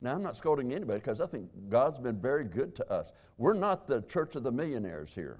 Now, 0.00 0.14
I'm 0.14 0.22
not 0.22 0.36
scolding 0.36 0.72
anybody 0.72 0.98
because 0.98 1.20
I 1.20 1.26
think 1.26 1.48
God's 1.68 1.98
been 1.98 2.20
very 2.20 2.44
good 2.44 2.74
to 2.76 2.90
us. 2.90 3.12
We're 3.38 3.52
not 3.52 3.86
the 3.86 4.00
church 4.02 4.34
of 4.34 4.42
the 4.42 4.50
millionaires 4.50 5.12
here. 5.14 5.38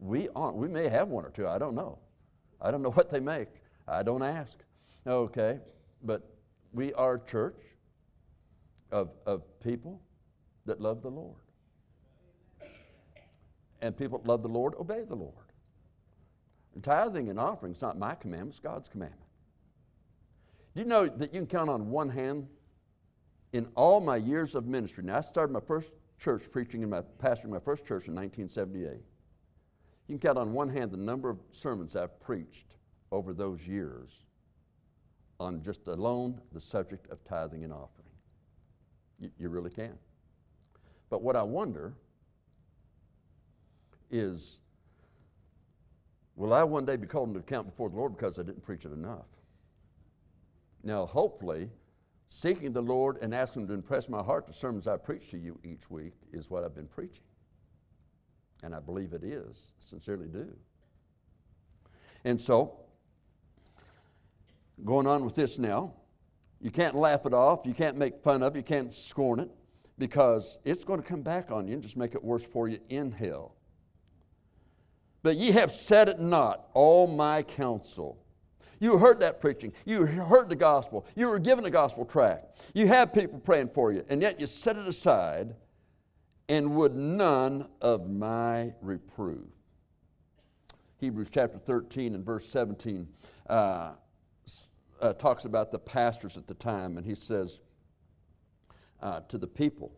We 0.00 0.28
aren't. 0.34 0.56
We 0.56 0.68
may 0.68 0.88
have 0.88 1.08
one 1.08 1.24
or 1.24 1.30
two. 1.30 1.46
I 1.46 1.58
don't 1.58 1.74
know. 1.74 1.98
I 2.60 2.70
don't 2.70 2.82
know 2.82 2.90
what 2.92 3.10
they 3.10 3.20
make. 3.20 3.48
I 3.86 4.02
don't 4.02 4.22
ask. 4.22 4.58
Okay. 5.06 5.58
But 6.02 6.28
we 6.72 6.92
are 6.94 7.14
a 7.14 7.20
church 7.20 7.60
of, 8.90 9.10
of 9.26 9.42
people 9.60 10.00
that 10.66 10.80
love 10.80 11.02
the 11.02 11.10
Lord. 11.10 11.36
And 13.80 13.96
people 13.96 14.18
that 14.18 14.28
love 14.28 14.42
the 14.42 14.48
Lord 14.48 14.74
obey 14.78 15.04
the 15.04 15.14
Lord. 15.14 15.34
And 16.74 16.82
tithing 16.82 17.28
and 17.30 17.38
offering 17.38 17.72
is 17.72 17.82
not 17.82 17.98
my 17.98 18.14
commandment, 18.14 18.52
it's 18.52 18.60
God's 18.60 18.88
commandment. 18.88 19.22
Do 20.74 20.80
you 20.80 20.86
know 20.86 21.06
that 21.06 21.32
you 21.32 21.40
can 21.40 21.46
count 21.46 21.70
on 21.70 21.90
one 21.90 22.10
hand 22.10 22.46
in 23.52 23.66
all 23.74 24.00
my 24.00 24.16
years 24.16 24.54
of 24.54 24.66
ministry? 24.66 25.04
Now, 25.04 25.18
I 25.18 25.20
started 25.22 25.52
my 25.52 25.60
first 25.60 25.92
church 26.18 26.42
preaching 26.50 26.82
in 26.82 26.90
my 26.90 27.02
pastoring 27.22 27.50
my 27.50 27.58
first 27.58 27.86
church 27.86 28.08
in 28.08 28.14
1978. 28.14 29.00
You 30.08 30.14
can 30.14 30.20
count 30.20 30.38
on 30.38 30.52
one 30.54 30.70
hand 30.70 30.90
the 30.90 30.96
number 30.96 31.28
of 31.28 31.38
sermons 31.52 31.94
I've 31.94 32.18
preached 32.18 32.74
over 33.12 33.34
those 33.34 33.66
years 33.66 34.24
on 35.38 35.62
just 35.62 35.86
alone 35.86 36.40
the 36.52 36.60
subject 36.60 37.10
of 37.10 37.22
tithing 37.24 37.62
and 37.62 37.72
offering. 37.72 38.08
You, 39.20 39.30
you 39.38 39.48
really 39.50 39.70
can. 39.70 39.92
But 41.10 41.22
what 41.22 41.36
I 41.36 41.42
wonder 41.42 41.94
is 44.10 44.60
will 46.36 46.54
I 46.54 46.62
one 46.62 46.86
day 46.86 46.96
be 46.96 47.06
called 47.06 47.34
to 47.34 47.40
account 47.40 47.66
before 47.66 47.90
the 47.90 47.96
Lord 47.96 48.16
because 48.16 48.38
I 48.38 48.42
didn't 48.42 48.62
preach 48.62 48.86
it 48.86 48.92
enough? 48.92 49.26
Now, 50.82 51.04
hopefully, 51.04 51.68
seeking 52.28 52.72
the 52.72 52.80
Lord 52.80 53.18
and 53.20 53.34
asking 53.34 53.62
Him 53.62 53.68
to 53.68 53.74
impress 53.74 54.08
my 54.08 54.22
heart, 54.22 54.46
the 54.46 54.52
sermons 54.54 54.86
I 54.86 54.96
preach 54.96 55.30
to 55.32 55.38
you 55.38 55.58
each 55.64 55.90
week 55.90 56.14
is 56.32 56.50
what 56.50 56.64
I've 56.64 56.74
been 56.74 56.88
preaching. 56.88 57.24
And 58.62 58.74
I 58.74 58.80
believe 58.80 59.12
it 59.12 59.22
is, 59.22 59.72
sincerely 59.80 60.28
do. 60.28 60.48
And 62.24 62.40
so, 62.40 62.78
going 64.84 65.06
on 65.06 65.24
with 65.24 65.34
this 65.34 65.58
now. 65.58 65.94
You 66.60 66.70
can't 66.70 66.94
laugh 66.94 67.24
it 67.24 67.32
off. 67.32 67.60
You 67.64 67.74
can't 67.74 67.96
make 67.96 68.20
fun 68.22 68.42
of 68.42 68.54
it. 68.54 68.58
You 68.58 68.64
can't 68.64 68.92
scorn 68.92 69.40
it 69.40 69.50
because 69.96 70.58
it's 70.64 70.84
going 70.84 71.00
to 71.00 71.06
come 71.06 71.22
back 71.22 71.50
on 71.50 71.66
you 71.68 71.74
and 71.74 71.82
just 71.82 71.96
make 71.96 72.14
it 72.14 72.22
worse 72.22 72.44
for 72.44 72.68
you 72.68 72.78
in 72.88 73.12
hell. 73.12 73.54
But 75.22 75.36
ye 75.36 75.50
have 75.52 75.70
said 75.70 76.08
it 76.08 76.20
not, 76.20 76.68
all 76.74 77.06
my 77.06 77.42
counsel. 77.42 78.24
You 78.80 78.96
heard 78.96 79.20
that 79.20 79.40
preaching. 79.40 79.72
You 79.84 80.06
heard 80.06 80.48
the 80.48 80.56
gospel. 80.56 81.04
You 81.16 81.28
were 81.28 81.40
given 81.40 81.64
a 81.64 81.70
gospel 81.70 82.04
tract. 82.04 82.60
You 82.74 82.86
have 82.86 83.12
people 83.12 83.40
praying 83.40 83.70
for 83.70 83.92
you, 83.92 84.04
and 84.08 84.22
yet 84.22 84.40
you 84.40 84.46
set 84.46 84.76
it 84.76 84.86
aside 84.86 85.54
and 86.48 86.74
would 86.76 86.94
none 86.94 87.68
of 87.80 88.08
my 88.08 88.72
reproof. 88.80 89.46
Hebrews 90.98 91.28
chapter 91.30 91.58
13 91.58 92.14
and 92.14 92.24
verse 92.24 92.48
17. 92.48 93.06
Uh, 93.48 93.92
uh, 95.00 95.12
talks 95.12 95.44
about 95.44 95.70
the 95.70 95.78
pastors 95.78 96.36
at 96.36 96.46
the 96.46 96.54
time, 96.54 96.96
and 96.96 97.06
he 97.06 97.14
says 97.14 97.60
uh, 99.00 99.20
to 99.28 99.38
the 99.38 99.46
people, 99.46 99.92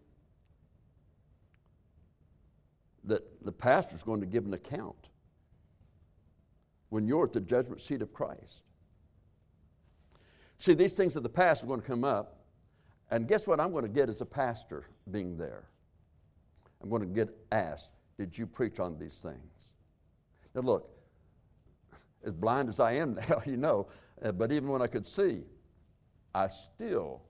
that 3.04 3.22
the 3.44 3.52
pastor's 3.52 4.02
going 4.02 4.20
to 4.20 4.26
give 4.26 4.44
an 4.44 4.52
account 4.52 5.08
when 6.90 7.06
you're 7.06 7.24
at 7.24 7.32
the 7.32 7.40
judgment 7.40 7.80
seat 7.80 8.02
of 8.02 8.12
Christ. 8.12 8.62
See, 10.58 10.74
these 10.74 10.92
things 10.92 11.16
of 11.16 11.22
the 11.22 11.30
past 11.30 11.64
are 11.64 11.66
going 11.66 11.80
to 11.80 11.86
come 11.86 12.04
up, 12.04 12.40
and 13.10 13.26
guess 13.26 13.46
what 13.46 13.58
I'm 13.58 13.72
going 13.72 13.84
to 13.84 13.90
get 13.90 14.10
as 14.10 14.20
a 14.20 14.26
pastor 14.26 14.84
being 15.10 15.38
there? 15.38 15.64
I'm 16.82 16.88
going 16.88 17.02
to 17.02 17.08
get 17.08 17.28
asked, 17.52 17.90
Did 18.18 18.36
you 18.36 18.46
preach 18.46 18.80
on 18.80 18.98
these 18.98 19.18
things? 19.18 19.68
Now, 20.54 20.62
look, 20.62 20.90
as 22.24 22.34
blind 22.34 22.68
as 22.68 22.80
I 22.80 22.92
am 22.92 23.14
now, 23.28 23.42
you 23.46 23.56
know, 23.56 23.88
uh, 24.22 24.32
but 24.32 24.52
even 24.52 24.68
when 24.68 24.82
I 24.82 24.86
could 24.86 25.06
see, 25.06 25.42
I 26.34 26.48
still 26.48 27.22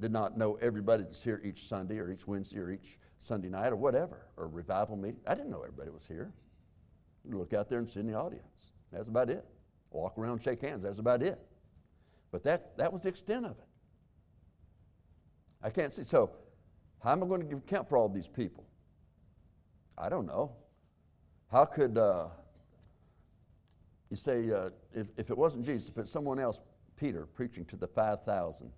did 0.00 0.12
not 0.12 0.36
know 0.36 0.58
everybody 0.60 1.02
that's 1.02 1.22
here 1.22 1.40
each 1.44 1.66
Sunday 1.66 1.98
or 1.98 2.10
each 2.10 2.26
Wednesday 2.26 2.58
or 2.58 2.70
each 2.70 2.98
Sunday 3.18 3.48
night 3.48 3.72
or 3.72 3.76
whatever, 3.76 4.26
or 4.36 4.46
revival 4.48 4.96
meeting. 4.96 5.20
I 5.26 5.34
didn't 5.34 5.50
know 5.50 5.62
everybody 5.62 5.90
was 5.90 6.06
here. 6.06 6.32
You 7.28 7.36
look 7.38 7.52
out 7.52 7.68
there 7.68 7.78
and 7.78 7.88
see 7.88 8.00
in 8.00 8.06
the 8.06 8.14
audience. 8.14 8.72
That's 8.92 9.08
about 9.08 9.28
it. 9.28 9.44
Walk 9.90 10.16
around, 10.18 10.42
shake 10.42 10.60
hands. 10.60 10.82
That's 10.82 10.98
about 10.98 11.22
it. 11.22 11.38
But 12.30 12.44
that, 12.44 12.76
that 12.78 12.92
was 12.92 13.02
the 13.02 13.08
extent 13.08 13.44
of 13.44 13.52
it. 13.52 13.66
I 15.62 15.70
can't 15.70 15.92
see. 15.92 16.04
So, 16.04 16.30
how 17.02 17.12
am 17.12 17.24
I 17.24 17.26
going 17.26 17.40
to 17.40 17.46
give 17.46 17.58
account 17.58 17.88
for 17.88 17.96
all 17.96 18.08
these 18.08 18.28
people? 18.28 18.64
I 19.98 20.08
don't 20.08 20.26
know. 20.26 20.52
How 21.50 21.64
could 21.64 21.98
uh, 21.98 22.28
you 24.10 24.16
say, 24.16 24.50
uh, 24.50 24.70
if, 24.94 25.08
if 25.16 25.30
it 25.30 25.36
wasn't 25.36 25.66
Jesus, 25.66 25.88
if 25.88 25.98
it's 25.98 26.12
someone 26.12 26.38
else, 26.38 26.60
Peter, 26.96 27.26
preaching 27.26 27.64
to 27.66 27.76
the 27.76 27.86
5,000, 27.86 28.70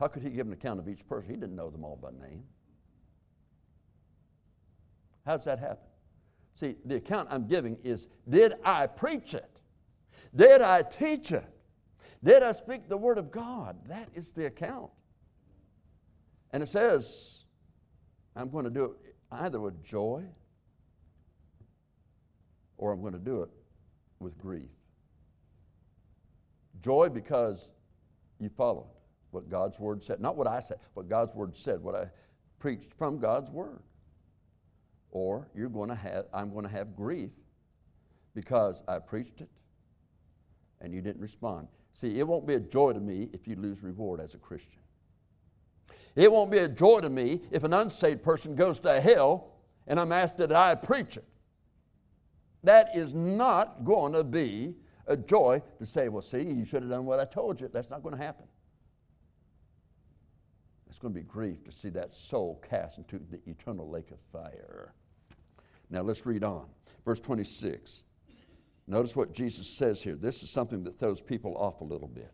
how 0.00 0.08
could 0.08 0.22
he 0.22 0.30
give 0.30 0.46
an 0.46 0.52
account 0.52 0.80
of 0.80 0.88
each 0.88 1.06
person? 1.06 1.30
He 1.30 1.36
didn't 1.36 1.56
know 1.56 1.70
them 1.70 1.84
all 1.84 1.96
by 1.96 2.10
name. 2.10 2.44
How 5.24 5.36
does 5.36 5.44
that 5.44 5.58
happen? 5.58 5.88
See, 6.54 6.76
the 6.84 6.96
account 6.96 7.28
I'm 7.30 7.46
giving 7.46 7.76
is 7.84 8.06
did 8.28 8.54
I 8.64 8.86
preach 8.86 9.34
it? 9.34 9.60
Did 10.34 10.62
I 10.62 10.82
teach 10.82 11.32
it? 11.32 11.44
Did 12.22 12.42
I 12.42 12.52
speak 12.52 12.88
the 12.88 12.96
word 12.96 13.18
of 13.18 13.30
God? 13.30 13.76
That 13.88 14.08
is 14.14 14.32
the 14.32 14.46
account. 14.46 14.90
And 16.52 16.62
it 16.62 16.68
says, 16.68 17.44
I'm 18.36 18.50
going 18.50 18.64
to 18.64 18.70
do 18.70 18.84
it 18.84 19.14
either 19.32 19.58
with 19.58 19.82
joy 19.82 20.22
or 22.76 22.92
I'm 22.92 23.00
going 23.00 23.14
to 23.14 23.18
do 23.18 23.42
it 23.42 23.48
with 24.20 24.38
grief. 24.38 24.68
Joy 26.82 27.08
because 27.08 27.70
you 28.38 28.50
followed 28.50 28.88
what 29.30 29.48
God's 29.48 29.78
word 29.78 30.04
said. 30.04 30.20
Not 30.20 30.36
what 30.36 30.46
I 30.46 30.60
said, 30.60 30.78
what 30.94 31.08
God's 31.08 31.34
word 31.34 31.56
said, 31.56 31.82
what 31.82 31.94
I 31.94 32.06
preached 32.58 32.92
from 32.98 33.18
God's 33.18 33.50
word. 33.50 33.82
Or 35.10 35.48
you're 35.54 35.70
going 35.70 35.88
to 35.88 35.94
have, 35.94 36.26
I'm 36.34 36.52
going 36.52 36.64
to 36.64 36.70
have 36.70 36.94
grief 36.94 37.30
because 38.34 38.82
I 38.86 38.98
preached 38.98 39.40
it 39.40 39.48
and 40.80 40.92
you 40.92 41.00
didn't 41.00 41.22
respond. 41.22 41.68
See, 41.94 42.18
it 42.18 42.28
won't 42.28 42.46
be 42.46 42.54
a 42.54 42.60
joy 42.60 42.92
to 42.92 43.00
me 43.00 43.30
if 43.32 43.48
you 43.48 43.56
lose 43.56 43.82
reward 43.82 44.20
as 44.20 44.34
a 44.34 44.38
Christian. 44.38 44.80
It 46.16 46.32
won't 46.32 46.50
be 46.50 46.58
a 46.58 46.68
joy 46.68 47.00
to 47.00 47.10
me 47.10 47.42
if 47.50 47.62
an 47.62 47.74
unsaved 47.74 48.22
person 48.22 48.54
goes 48.54 48.80
to 48.80 49.00
hell 49.00 49.52
and 49.86 50.00
I'm 50.00 50.12
asked 50.12 50.38
that 50.38 50.50
I 50.50 50.74
preach 50.74 51.16
it. 51.16 51.24
That 52.64 52.96
is 52.96 53.14
not 53.14 53.84
going 53.84 54.14
to 54.14 54.24
be 54.24 54.74
a 55.06 55.16
joy 55.16 55.62
to 55.78 55.86
say, 55.86 56.08
well, 56.08 56.22
see, 56.22 56.42
you 56.42 56.64
should 56.64 56.82
have 56.82 56.90
done 56.90 57.04
what 57.04 57.20
I 57.20 57.24
told 57.26 57.60
you. 57.60 57.68
That's 57.72 57.90
not 57.90 58.02
going 58.02 58.16
to 58.16 58.22
happen. 58.22 58.46
It's 60.88 60.98
going 60.98 61.12
to 61.12 61.20
be 61.20 61.24
grief 61.26 61.62
to 61.64 61.72
see 61.72 61.90
that 61.90 62.12
soul 62.12 62.60
cast 62.68 62.98
into 62.98 63.20
the 63.30 63.38
eternal 63.48 63.88
lake 63.88 64.10
of 64.10 64.18
fire. 64.32 64.94
Now 65.90 66.00
let's 66.00 66.24
read 66.24 66.42
on. 66.42 66.66
Verse 67.04 67.20
26. 67.20 68.04
Notice 68.88 69.14
what 69.14 69.32
Jesus 69.32 69.68
says 69.68 70.00
here. 70.00 70.16
This 70.16 70.42
is 70.42 70.50
something 70.50 70.82
that 70.84 70.98
throws 70.98 71.20
people 71.20 71.56
off 71.56 71.82
a 71.82 71.84
little 71.84 72.08
bit. 72.08 72.32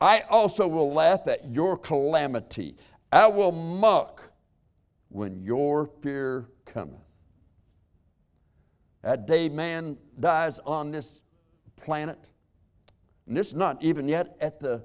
I 0.00 0.20
also 0.30 0.66
will 0.68 0.92
laugh 0.92 1.26
at 1.26 1.50
your 1.50 1.76
calamity. 1.76 2.76
I 3.10 3.26
will 3.26 3.52
mock 3.52 4.22
when 5.08 5.42
your 5.42 5.90
fear 6.02 6.48
cometh. 6.64 7.00
That 9.02 9.26
day 9.26 9.48
man 9.48 9.96
dies 10.20 10.58
on 10.60 10.90
this 10.90 11.22
planet, 11.76 12.18
and 13.26 13.36
this 13.36 13.48
is 13.48 13.54
not 13.54 13.82
even 13.82 14.08
yet 14.08 14.36
at 14.40 14.60
the, 14.60 14.82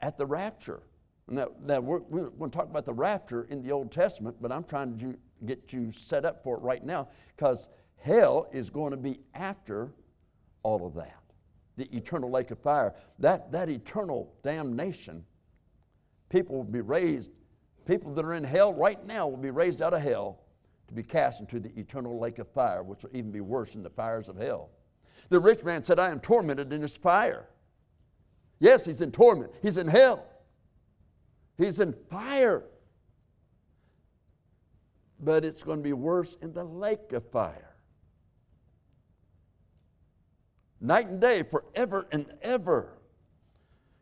at 0.00 0.16
the 0.16 0.26
rapture. 0.26 0.82
Now, 1.28 1.48
now 1.62 1.80
we're, 1.80 2.00
we're 2.00 2.30
going 2.30 2.50
to 2.50 2.56
talk 2.56 2.70
about 2.70 2.86
the 2.86 2.94
rapture 2.94 3.44
in 3.44 3.62
the 3.62 3.70
Old 3.72 3.92
Testament, 3.92 4.36
but 4.40 4.50
I'm 4.50 4.64
trying 4.64 4.98
to 4.98 5.18
get 5.44 5.72
you 5.72 5.92
set 5.92 6.24
up 6.24 6.42
for 6.42 6.56
it 6.56 6.62
right 6.62 6.84
now 6.84 7.08
because 7.36 7.68
hell 7.96 8.48
is 8.52 8.70
going 8.70 8.92
to 8.92 8.96
be 8.96 9.20
after 9.34 9.92
all 10.62 10.86
of 10.86 10.94
that. 10.94 11.27
The 11.78 11.96
eternal 11.96 12.28
lake 12.28 12.50
of 12.50 12.58
fire, 12.58 12.92
that, 13.20 13.52
that 13.52 13.68
eternal 13.68 14.34
damnation, 14.42 15.24
people 16.28 16.56
will 16.56 16.64
be 16.64 16.80
raised, 16.80 17.30
people 17.86 18.12
that 18.14 18.24
are 18.24 18.34
in 18.34 18.42
hell 18.42 18.74
right 18.74 19.06
now 19.06 19.28
will 19.28 19.36
be 19.36 19.50
raised 19.50 19.80
out 19.80 19.94
of 19.94 20.02
hell 20.02 20.40
to 20.88 20.94
be 20.94 21.04
cast 21.04 21.38
into 21.38 21.60
the 21.60 21.70
eternal 21.78 22.18
lake 22.18 22.40
of 22.40 22.48
fire, 22.48 22.82
which 22.82 23.04
will 23.04 23.16
even 23.16 23.30
be 23.30 23.40
worse 23.40 23.74
than 23.74 23.84
the 23.84 23.90
fires 23.90 24.28
of 24.28 24.36
hell. 24.36 24.70
The 25.28 25.38
rich 25.38 25.62
man 25.62 25.84
said, 25.84 26.00
I 26.00 26.10
am 26.10 26.18
tormented 26.18 26.72
in 26.72 26.80
this 26.80 26.96
fire. 26.96 27.48
Yes, 28.58 28.84
he's 28.84 29.00
in 29.00 29.12
torment, 29.12 29.52
he's 29.62 29.76
in 29.76 29.86
hell, 29.86 30.26
he's 31.56 31.78
in 31.78 31.94
fire. 32.10 32.64
But 35.20 35.44
it's 35.44 35.62
going 35.62 35.78
to 35.78 35.84
be 35.84 35.92
worse 35.92 36.36
in 36.42 36.52
the 36.52 36.64
lake 36.64 37.12
of 37.12 37.24
fire. 37.30 37.67
Night 40.80 41.08
and 41.08 41.20
day, 41.20 41.42
forever 41.42 42.06
and 42.12 42.26
ever. 42.42 42.98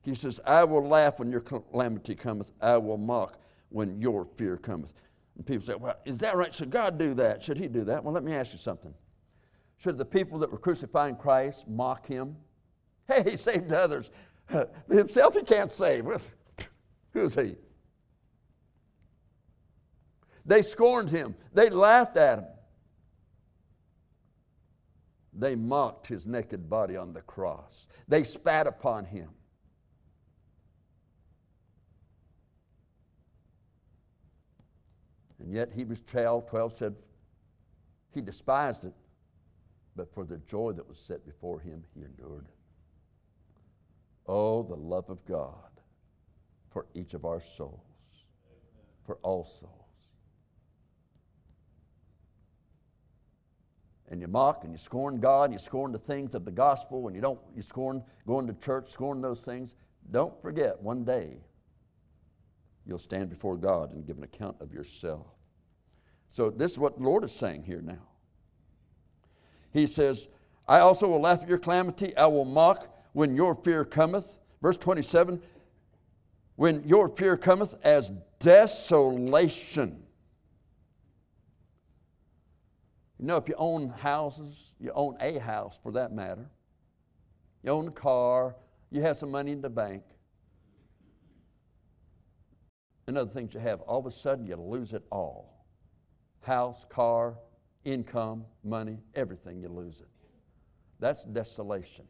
He 0.03 0.15
says, 0.15 0.41
I 0.45 0.65
will 0.65 0.87
laugh 0.87 1.19
when 1.19 1.31
your 1.31 1.41
calamity 1.41 2.15
cometh, 2.15 2.53
I 2.61 2.77
will 2.77 2.99
mock 2.99 3.41
when 3.71 4.01
your 4.01 4.27
fear 4.37 4.57
cometh. 4.57 4.93
And 5.37 5.45
people 5.45 5.67
say, 5.67 5.75
well, 5.75 5.97
is 6.05 6.19
that 6.19 6.37
right? 6.37 6.55
Should 6.55 6.71
God 6.71 6.99
do 6.99 7.15
that? 7.15 7.43
Should 7.43 7.59
He 7.59 7.69
do 7.69 7.85
that? 7.85 8.05
Well, 8.05 8.15
let 8.15 8.25
me 8.25 8.35
ask 8.35 8.53
you 8.53 8.59
something. 8.59 8.95
Should 9.79 9.99
the 9.99 10.05
people 10.05 10.39
that 10.39 10.51
were 10.51 10.59
crucifying 10.59 11.17
Christ 11.17 11.67
mock 11.69 12.07
Him? 12.07 12.37
Hey, 13.09 13.31
He 13.31 13.37
saved 13.37 13.73
others. 13.73 14.11
Himself 14.91 15.35
He 15.35 15.43
can't 15.43 15.71
save. 15.71 16.07
Who's 17.13 17.35
He? 17.35 17.57
They 20.45 20.63
scorned 20.63 21.11
Him, 21.11 21.35
they 21.53 21.71
laughed 21.71 22.17
at 22.17 22.39
Him. 22.39 22.47
They 25.39 25.55
mocked 25.55 26.07
his 26.07 26.27
naked 26.27 26.69
body 26.71 26.97
on 26.97 27.13
the 27.13 27.21
cross. 27.21 27.87
They 28.09 28.25
spat 28.25 28.67
upon 28.67 29.05
him. 29.05 29.29
And 35.39 35.53
yet 35.53 35.71
Hebrews 35.73 36.03
12, 36.07 36.49
12 36.49 36.73
said 36.73 36.95
he 38.15 38.23
despised 38.23 38.85
it, 38.85 38.95
but 39.95 40.13
for 40.15 40.25
the 40.25 40.39
joy 40.39 40.73
that 40.73 40.89
was 40.89 40.99
set 40.99 41.25
before 41.27 41.61
him, 41.61 41.85
he 41.95 42.03
endured 42.03 42.47
it. 42.47 42.55
Oh, 44.27 44.63
the 44.63 44.75
love 44.75 45.11
of 45.11 45.25
God 45.27 45.53
for 46.71 46.87
each 46.95 47.15
of 47.15 47.25
our 47.25 47.41
souls, 47.41 47.81
for 49.05 49.19
all 49.23 49.45
souls. 49.45 49.86
And 54.09 54.21
you 54.21 54.29
mock 54.29 54.65
and 54.65 54.73
you 54.73 54.79
scorn 54.79 55.19
God, 55.19 55.45
and 55.45 55.53
you 55.53 55.59
scorn 55.59 55.93
the 55.93 55.99
things 55.99 56.35
of 56.35 56.45
the 56.45 56.51
gospel, 56.51 57.07
and 57.07 57.17
you 57.17 57.23
don't 57.23 57.41
you 57.55 57.63
scorn 57.63 58.03
going 58.27 58.47
to 58.47 58.55
church, 58.55 58.91
scorn 58.91 59.21
those 59.21 59.43
things. 59.43 59.75
Don't 60.11 60.41
forget, 60.41 60.81
one 60.81 61.05
day 61.05 61.39
you'll 62.87 62.99
stand 62.99 63.29
before 63.31 63.57
God 63.57 63.93
and 63.93 64.07
give 64.07 64.17
an 64.17 64.23
account 64.25 64.57
of 64.61 64.73
yourself. 64.73 65.27
So, 66.29 66.51
this 66.51 66.73
is 66.73 66.79
what 66.79 66.99
the 66.99 67.05
Lord 67.05 67.25
is 67.25 67.33
saying 67.33 67.65
here 67.65 67.81
now. 67.81 68.07
He 69.73 69.87
says, 69.87 70.29
I 70.69 70.81
also 70.81 71.09
will 71.09 71.21
laugh 71.21 71.43
at 71.43 71.49
your 71.49 71.59
calamity, 71.59 72.17
I 72.17 72.27
will 72.27 72.45
mock 72.45 72.89
when 73.13 73.35
your 73.35 73.55
fear 73.55 73.85
cometh. 73.85 74.39
Verse 74.63 74.77
27 74.77 75.41
when 76.57 76.83
your 76.85 77.09
fear 77.09 77.37
cometh 77.37 77.75
as 77.85 78.11
desolation. 78.41 80.03
You 83.19 83.27
know, 83.27 83.37
if 83.37 83.49
you 83.49 83.55
own 83.57 83.89
houses, 83.89 84.75
you 84.79 84.93
own 84.95 85.17
a 85.21 85.39
house 85.39 85.79
for 85.83 85.93
that 85.93 86.13
matter, 86.13 86.51
you 87.63 87.71
own 87.71 87.89
a 87.89 87.93
car, 87.93 88.57
you 88.91 89.01
have 89.03 89.17
some 89.17 89.31
money 89.31 89.53
in 89.53 89.61
the 89.61 89.71
bank, 89.71 90.03
and 93.07 93.17
other 93.17 93.31
things 93.31 93.55
you 93.55 93.61
have, 93.61 93.81
all 93.83 93.99
of 93.99 94.07
a 94.07 94.11
sudden 94.11 94.47
you 94.47 94.57
lose 94.57 94.93
it 94.93 95.03
all 95.11 95.53
house, 96.43 96.85
car, 96.89 97.35
income, 97.85 98.45
money, 98.63 98.99
everything, 99.17 99.61
you 99.61 99.69
lose 99.69 100.01
it. 100.01 100.07
That's 101.01 101.25
desolation. 101.25 102.05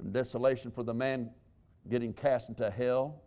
And 0.00 0.12
desolation 0.12 0.72
for 0.72 0.82
the 0.82 0.92
man 0.92 1.30
getting 1.88 2.12
cast 2.12 2.48
into 2.48 2.68
hell 2.68 3.22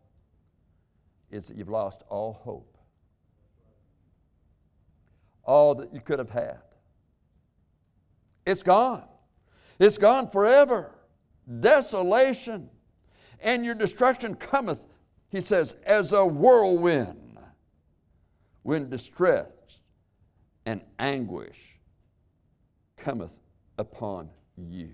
is 1.31 1.47
that 1.47 1.57
you've 1.57 1.69
lost 1.69 2.03
all 2.09 2.33
hope, 2.33 2.70
all 5.43 5.75
that 5.75 5.93
you 5.93 5.99
could 5.99 6.19
have 6.19 6.29
had. 6.29 6.59
It's 8.45 8.63
gone. 8.63 9.03
It's 9.79 9.97
gone 9.97 10.29
forever. 10.29 10.95
Desolation 11.59 12.69
and 13.41 13.65
your 13.65 13.75
destruction 13.75 14.35
cometh, 14.35 14.87
he 15.29 15.41
says, 15.41 15.75
as 15.85 16.13
a 16.13 16.25
whirlwind 16.25 17.39
when 18.63 18.89
distress 18.89 19.47
and 20.65 20.81
anguish 20.99 21.79
cometh 22.97 23.33
upon 23.77 24.29
you. 24.55 24.91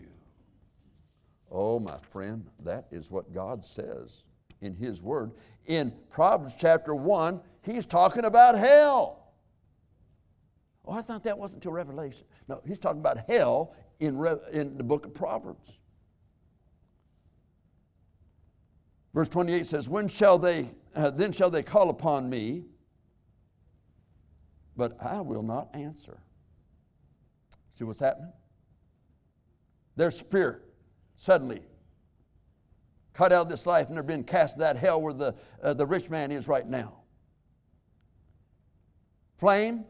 Oh, 1.52 1.80
my 1.80 1.98
friend, 2.12 2.46
that 2.64 2.88
is 2.92 3.12
what 3.12 3.34
God 3.34 3.64
says 3.64 4.24
in 4.62 4.74
His 4.74 5.02
Word. 5.02 5.32
In 5.66 5.94
Proverbs 6.10 6.56
chapter 6.58 6.96
1, 6.96 7.42
He's 7.62 7.86
talking 7.86 8.26
about 8.26 8.58
hell. 8.58 9.27
Oh, 10.88 10.94
I 10.94 11.02
thought 11.02 11.24
that 11.24 11.38
wasn't 11.38 11.64
until 11.64 11.74
Revelation. 11.74 12.24
No, 12.48 12.62
He's 12.66 12.80
talking 12.80 13.02
about 13.02 13.20
hell 13.28 13.76
in, 14.00 14.18
Re- 14.18 14.38
in 14.54 14.78
the 14.78 14.84
book 14.84 15.06
of 15.06 15.14
Proverbs. 15.14 15.78
Verse 19.14 19.28
28 19.28 19.66
says, 19.66 19.90
When 19.90 20.08
shall 20.08 20.38
they, 20.38 20.70
uh, 20.96 21.10
then 21.10 21.32
shall 21.32 21.50
they 21.50 21.64
call 21.64 21.90
upon 21.90 22.30
me, 22.30 22.66
but 24.78 24.96
I 25.02 25.22
will 25.22 25.44
not 25.44 25.70
answer. 25.74 26.20
See 27.78 27.84
what's 27.84 28.00
happening? 28.00 28.32
Their 29.96 30.12
spirit 30.12 30.62
suddenly 31.16 31.64
cut 33.14 33.34
out 33.34 33.42
of 33.42 33.50
this 33.50 33.66
life 33.66 33.88
and 33.88 33.96
they're 33.96 34.04
being 34.04 34.24
cast 34.24 34.54
to 34.54 34.60
that 34.60 34.78
hell 34.78 35.02
where 35.02 35.14
the, 35.14 35.36
uh, 35.62 35.74
the 35.74 35.86
rich 35.86 36.10
man 36.10 36.32
is 36.32 36.48
right 36.48 36.68
now. 36.68 37.00
Flame, 39.38 39.86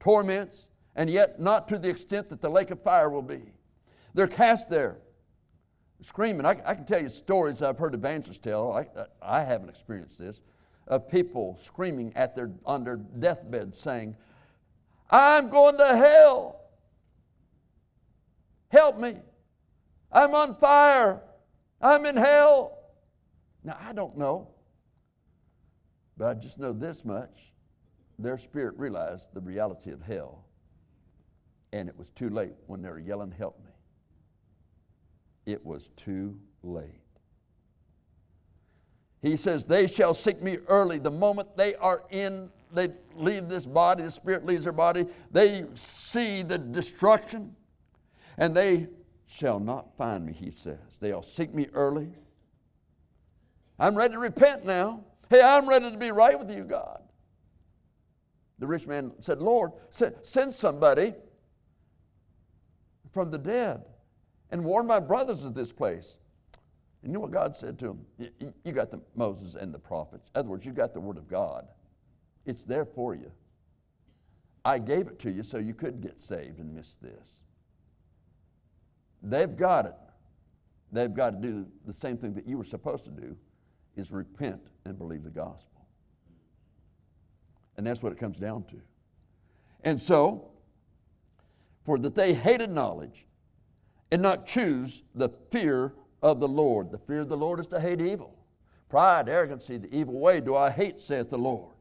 torments, 0.00 0.68
and 0.94 1.10
yet 1.10 1.40
not 1.40 1.68
to 1.68 1.78
the 1.78 1.88
extent 1.88 2.28
that 2.30 2.40
the 2.40 2.48
lake 2.48 2.70
of 2.70 2.82
fire 2.82 3.10
will 3.10 3.22
be. 3.22 3.42
They're 4.14 4.26
cast 4.26 4.70
there, 4.70 4.98
screaming. 6.00 6.46
I, 6.46 6.56
I 6.64 6.74
can 6.74 6.86
tell 6.86 7.00
you 7.00 7.08
stories 7.08 7.62
I've 7.62 7.78
heard 7.78 7.94
evangelists 7.94 8.38
tell. 8.38 8.72
I, 8.72 8.86
I 9.20 9.42
haven't 9.42 9.68
experienced 9.68 10.18
this 10.18 10.40
of 10.86 11.08
people 11.08 11.58
screaming 11.60 12.12
at 12.14 12.36
their, 12.36 12.50
on 12.64 12.84
their 12.84 12.96
deathbed 12.96 13.74
saying, 13.74 14.16
I'm 15.10 15.50
going 15.50 15.78
to 15.78 15.96
hell. 15.96 16.60
Help 18.68 18.98
me. 18.98 19.16
I'm 20.12 20.34
on 20.34 20.54
fire. 20.56 21.20
I'm 21.80 22.06
in 22.06 22.16
hell. 22.16 22.78
Now, 23.64 23.76
I 23.80 23.92
don't 23.92 24.16
know, 24.16 24.48
but 26.16 26.26
I 26.26 26.34
just 26.34 26.58
know 26.58 26.72
this 26.72 27.04
much. 27.04 27.52
Their 28.18 28.38
spirit 28.38 28.78
realized 28.78 29.34
the 29.34 29.40
reality 29.40 29.90
of 29.90 30.02
hell, 30.02 30.44
and 31.72 31.88
it 31.88 31.96
was 31.96 32.10
too 32.10 32.30
late 32.30 32.54
when 32.66 32.82
they 32.82 32.88
were 32.88 32.98
yelling, 32.98 33.30
Help 33.30 33.58
me. 33.64 33.70
It 35.44 35.64
was 35.64 35.90
too 35.96 36.38
late. 36.62 37.00
He 39.22 39.36
says, 39.36 39.64
They 39.64 39.86
shall 39.86 40.14
seek 40.14 40.42
me 40.42 40.58
early. 40.68 40.98
The 40.98 41.10
moment 41.10 41.56
they 41.56 41.74
are 41.76 42.04
in, 42.10 42.50
they 42.72 42.90
leave 43.14 43.48
this 43.48 43.66
body, 43.66 44.02
the 44.02 44.10
spirit 44.10 44.46
leaves 44.46 44.64
their 44.64 44.72
body, 44.72 45.06
they 45.30 45.64
see 45.74 46.42
the 46.42 46.58
destruction, 46.58 47.54
and 48.38 48.56
they 48.56 48.88
shall 49.26 49.60
not 49.60 49.96
find 49.96 50.24
me, 50.24 50.32
he 50.32 50.50
says. 50.50 50.98
They'll 51.00 51.22
seek 51.22 51.54
me 51.54 51.68
early. 51.74 52.08
I'm 53.78 53.94
ready 53.94 54.14
to 54.14 54.20
repent 54.20 54.64
now. 54.64 55.04
Hey, 55.28 55.42
I'm 55.42 55.68
ready 55.68 55.90
to 55.90 55.96
be 55.96 56.10
right 56.10 56.38
with 56.38 56.50
you, 56.50 56.64
God. 56.64 57.02
The 58.58 58.66
rich 58.66 58.86
man 58.86 59.12
said, 59.20 59.40
Lord, 59.40 59.72
send 59.90 60.52
somebody 60.52 61.14
from 63.12 63.30
the 63.30 63.38
dead 63.38 63.84
and 64.50 64.64
warn 64.64 64.86
my 64.86 65.00
brothers 65.00 65.44
of 65.44 65.54
this 65.54 65.72
place. 65.72 66.16
You 67.02 67.10
know 67.10 67.20
what 67.20 67.30
God 67.30 67.54
said 67.54 67.78
to 67.80 67.90
him? 68.18 68.52
You 68.64 68.72
got 68.72 68.90
the 68.90 69.00
Moses 69.14 69.54
and 69.54 69.72
the 69.72 69.78
prophets. 69.78 70.30
In 70.34 70.40
other 70.40 70.48
words, 70.48 70.64
you 70.64 70.72
got 70.72 70.94
the 70.94 71.00
Word 71.00 71.18
of 71.18 71.28
God. 71.28 71.68
It's 72.46 72.64
there 72.64 72.84
for 72.84 73.14
you. 73.14 73.30
I 74.64 74.78
gave 74.78 75.06
it 75.06 75.18
to 75.20 75.30
you 75.30 75.42
so 75.42 75.58
you 75.58 75.74
could 75.74 76.00
get 76.00 76.18
saved 76.18 76.58
and 76.58 76.74
miss 76.74 76.96
this. 76.96 77.40
They've 79.22 79.54
got 79.54 79.86
it. 79.86 79.94
They've 80.90 81.12
got 81.12 81.30
to 81.30 81.36
do 81.36 81.66
the 81.86 81.92
same 81.92 82.16
thing 82.16 82.34
that 82.34 82.46
you 82.46 82.56
were 82.58 82.64
supposed 82.64 83.04
to 83.04 83.10
do 83.10 83.36
is 83.96 84.10
repent 84.10 84.60
and 84.84 84.98
believe 84.98 85.22
the 85.22 85.30
gospel. 85.30 85.75
And 87.76 87.86
that's 87.86 88.02
what 88.02 88.12
it 88.12 88.18
comes 88.18 88.38
down 88.38 88.64
to. 88.64 88.76
And 89.84 90.00
so, 90.00 90.50
for 91.84 91.98
that 91.98 92.14
they 92.14 92.34
hated 92.34 92.70
knowledge 92.70 93.26
and 94.10 94.22
not 94.22 94.46
choose 94.46 95.02
the 95.14 95.28
fear 95.50 95.92
of 96.22 96.40
the 96.40 96.48
Lord. 96.48 96.90
The 96.90 96.98
fear 96.98 97.20
of 97.20 97.28
the 97.28 97.36
Lord 97.36 97.60
is 97.60 97.66
to 97.68 97.80
hate 97.80 98.00
evil. 98.00 98.36
Pride, 98.88 99.28
arrogancy, 99.28 99.78
the 99.78 99.94
evil 99.94 100.18
way 100.18 100.40
do 100.40 100.54
I 100.54 100.70
hate, 100.70 101.00
saith 101.00 101.30
the 101.30 101.38
Lord. 101.38 101.74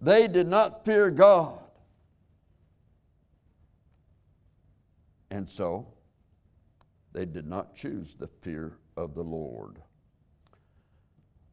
They 0.00 0.26
did 0.26 0.48
not 0.48 0.84
fear 0.84 1.10
God. 1.10 1.58
And 5.30 5.48
so, 5.48 5.86
they 7.12 7.24
did 7.24 7.46
not 7.46 7.74
choose 7.74 8.14
the 8.14 8.28
fear 8.42 8.78
of 8.96 9.14
the 9.14 9.22
Lord. 9.22 9.80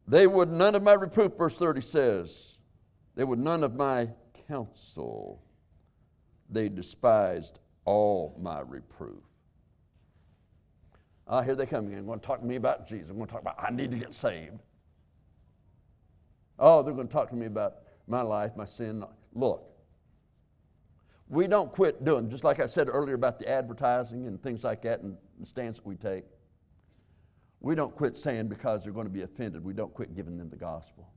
They 0.09 0.25
would 0.25 0.51
none 0.51 0.73
of 0.73 0.81
my 0.81 0.93
reproof, 0.93 1.33
verse 1.37 1.55
30 1.55 1.81
says. 1.81 2.57
They 3.15 3.23
would 3.23 3.37
none 3.37 3.63
of 3.63 3.75
my 3.75 4.09
counsel. 4.47 5.43
They 6.49 6.67
despised 6.67 7.59
all 7.85 8.35
my 8.41 8.61
reproof. 8.61 9.21
Ah, 11.27 11.43
here 11.43 11.55
they 11.55 11.67
come 11.67 11.85
again. 11.85 11.97
They're 11.97 12.05
going 12.05 12.19
to 12.19 12.25
talk 12.25 12.39
to 12.39 12.45
me 12.45 12.55
about 12.55 12.87
Jesus. 12.87 13.07
They're 13.07 13.15
going 13.15 13.27
to 13.27 13.31
talk 13.31 13.41
about 13.41 13.57
I 13.59 13.69
need 13.69 13.91
to 13.91 13.97
get 13.97 14.15
saved. 14.15 14.57
Oh, 16.57 16.81
they're 16.81 16.95
going 16.95 17.07
to 17.07 17.13
talk 17.13 17.29
to 17.29 17.35
me 17.35 17.45
about 17.45 17.75
my 18.07 18.23
life, 18.23 18.53
my 18.55 18.65
sin. 18.65 19.03
Look, 19.35 19.63
we 21.27 21.45
don't 21.45 21.71
quit 21.71 22.03
doing, 22.03 22.31
just 22.31 22.43
like 22.43 22.59
I 22.59 22.65
said 22.65 22.89
earlier 22.89 23.13
about 23.13 23.37
the 23.37 23.47
advertising 23.47 24.25
and 24.25 24.41
things 24.41 24.63
like 24.63 24.81
that 24.81 25.01
and 25.01 25.15
the 25.39 25.45
stance 25.45 25.75
that 25.75 25.85
we 25.85 25.95
take. 25.95 26.25
We 27.61 27.75
don't 27.75 27.95
quit 27.95 28.17
saying 28.17 28.47
because 28.47 28.83
they're 28.83 28.93
going 28.93 29.07
to 29.07 29.13
be 29.13 29.23
offended, 29.23 29.63
we 29.63 29.73
don't 29.73 29.93
quit 29.93 30.15
giving 30.15 30.37
them 30.37 30.49
the 30.49 30.55
gospel 30.55 31.11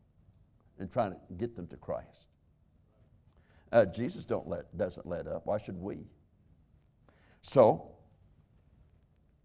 and 0.79 0.91
trying 0.91 1.13
to 1.13 1.19
get 1.39 1.55
them 1.55 1.67
to 1.69 1.77
Christ. 1.77 2.27
Uh, 3.71 3.87
Jesus 3.87 4.25
don't 4.25 4.49
let, 4.49 4.77
doesn't 4.77 5.07
let 5.07 5.27
up. 5.27 5.47
Why 5.47 5.59
should 5.59 5.81
we? 5.81 5.99
So, 7.41 7.93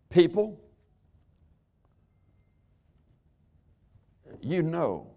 people, 0.09 0.59
you 4.41 4.63
know. 4.63 5.11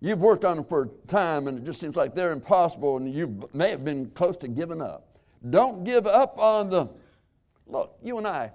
You've 0.00 0.20
worked 0.20 0.44
on 0.44 0.56
them 0.56 0.66
for 0.66 0.82
a 0.82 1.08
time 1.08 1.48
and 1.48 1.56
it 1.56 1.64
just 1.64 1.80
seems 1.80 1.96
like 1.96 2.14
they're 2.14 2.32
impossible 2.32 2.98
and 2.98 3.12
you 3.12 3.48
may 3.54 3.70
have 3.70 3.84
been 3.84 4.10
close 4.10 4.36
to 4.38 4.48
giving 4.48 4.82
up. 4.82 5.18
Don't 5.48 5.82
give 5.84 6.06
up 6.06 6.38
on 6.38 6.68
them. 6.68 6.90
Look, 7.66 7.96
you 8.02 8.18
and 8.18 8.26
I, 8.26 8.52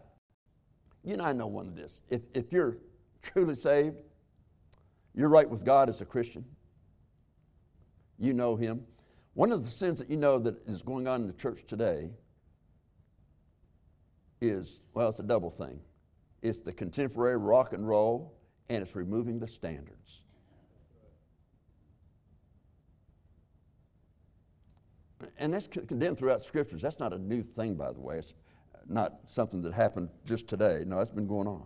you 1.04 1.14
and 1.14 1.22
I 1.22 1.34
know 1.34 1.48
one 1.48 1.68
of 1.68 1.76
this. 1.76 2.02
If, 2.10 2.22
if 2.34 2.52
you're 2.52 2.78
truly 3.22 3.56
saved, 3.56 4.02
you're 5.16 5.30
right 5.30 5.50
with 5.50 5.66
God 5.66 5.90
as 5.90 6.02
a 6.02 6.06
Christian, 6.06 6.46
you 8.18 8.34
know 8.34 8.56
Him. 8.56 8.84
One 9.34 9.52
of 9.52 9.64
the 9.64 9.72
sins 9.72 10.00
that 10.00 10.10
you 10.10 10.18
know 10.18 10.40
that 10.40 10.68
is 10.68 10.82
going 10.82 11.08
on 11.08 11.22
in 11.22 11.28
the 11.28 11.34
church 11.34 11.66
today 11.68 12.10
is, 14.42 14.82
well, 14.94 15.10
it's 15.10 15.20
a 15.20 15.24
double 15.24 15.50
thing. 15.50 15.80
It's 16.42 16.60
the 16.60 16.72
contemporary 16.72 17.38
rock 17.38 17.74
and 17.74 17.88
roll, 17.88 18.34
and 18.70 18.82
it's 18.82 18.96
removing 18.96 19.40
the 19.40 19.48
standards. 19.48 20.22
And 25.38 25.54
that's 25.54 25.68
condemned 25.68 26.18
throughout 26.18 26.44
scriptures. 26.44 26.82
That's 26.82 27.00
not 27.00 27.14
a 27.14 27.18
new 27.18 27.42
thing, 27.42 27.76
by 27.76 27.92
the 27.92 28.00
way. 28.00 28.18
It's 28.20 28.34
not 28.90 29.20
something 29.28 29.62
that 29.62 29.74
happened 29.74 30.10
just 30.26 30.48
today. 30.48 30.84
No, 30.86 31.00
it's 31.00 31.12
been 31.12 31.28
going 31.28 31.48
on. 31.48 31.64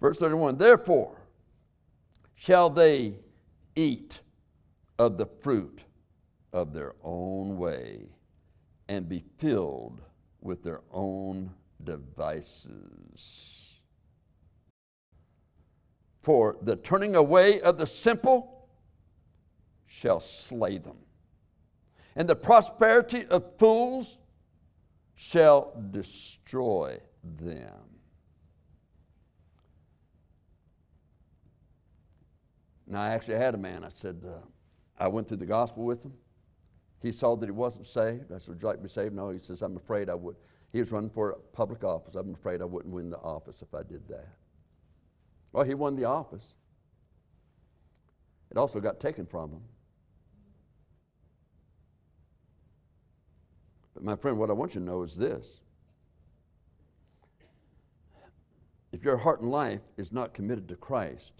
Verse 0.00 0.18
31 0.18 0.56
Therefore 0.58 1.16
shall 2.34 2.70
they 2.70 3.14
eat 3.74 4.20
of 4.98 5.18
the 5.18 5.26
fruit 5.26 5.82
of 6.52 6.72
their 6.72 6.94
own 7.02 7.58
way 7.58 8.06
and 8.88 9.08
be 9.08 9.24
filled 9.38 10.00
with 10.40 10.62
their 10.62 10.80
own 10.92 11.50
devices. 11.82 13.74
For 16.22 16.56
the 16.62 16.76
turning 16.76 17.16
away 17.16 17.60
of 17.60 17.78
the 17.78 17.86
simple 17.86 18.68
shall 19.86 20.20
slay 20.20 20.78
them, 20.78 20.96
and 22.16 22.28
the 22.28 22.36
prosperity 22.36 23.24
of 23.26 23.58
fools 23.58 24.18
shall 25.16 25.72
destroy 25.90 27.00
them. 27.24 27.72
Now, 32.86 33.02
I 33.02 33.08
actually 33.08 33.38
had 33.38 33.54
a 33.54 33.58
man, 33.58 33.82
I 33.82 33.88
said, 33.88 34.22
uh, 34.24 34.46
I 34.98 35.08
went 35.08 35.26
through 35.26 35.38
the 35.38 35.46
gospel 35.46 35.84
with 35.84 36.04
him. 36.04 36.12
He 37.02 37.10
saw 37.10 37.34
that 37.34 37.46
he 37.46 37.50
wasn't 37.50 37.86
saved. 37.86 38.30
I 38.32 38.38
said, 38.38 38.48
Would 38.48 38.62
you 38.62 38.68
like 38.68 38.76
to 38.76 38.82
be 38.82 38.88
saved? 38.88 39.14
No, 39.14 39.30
he 39.30 39.38
says, 39.38 39.62
I'm 39.62 39.76
afraid 39.76 40.08
I 40.08 40.14
would. 40.14 40.36
He 40.72 40.78
was 40.78 40.92
running 40.92 41.10
for 41.10 41.38
public 41.52 41.82
office. 41.82 42.14
I'm 42.14 42.34
afraid 42.34 42.60
I 42.60 42.64
wouldn't 42.64 42.92
win 42.94 43.10
the 43.10 43.18
office 43.18 43.62
if 43.62 43.74
I 43.74 43.82
did 43.82 44.06
that. 44.08 44.28
Well, 45.52 45.64
he 45.64 45.74
won 45.74 45.96
the 45.96 46.04
office. 46.04 46.54
It 48.50 48.56
also 48.56 48.80
got 48.80 49.00
taken 49.00 49.26
from 49.26 49.50
him. 49.50 49.62
But, 53.96 54.04
my 54.04 54.14
friend, 54.14 54.38
what 54.38 54.50
I 54.50 54.52
want 54.52 54.74
you 54.74 54.80
to 54.82 54.86
know 54.86 55.02
is 55.02 55.16
this 55.16 55.62
if 58.92 59.02
your 59.02 59.16
heart 59.16 59.40
and 59.40 59.50
life 59.50 59.80
is 59.96 60.12
not 60.12 60.34
committed 60.34 60.68
to 60.68 60.76
Christ, 60.76 61.32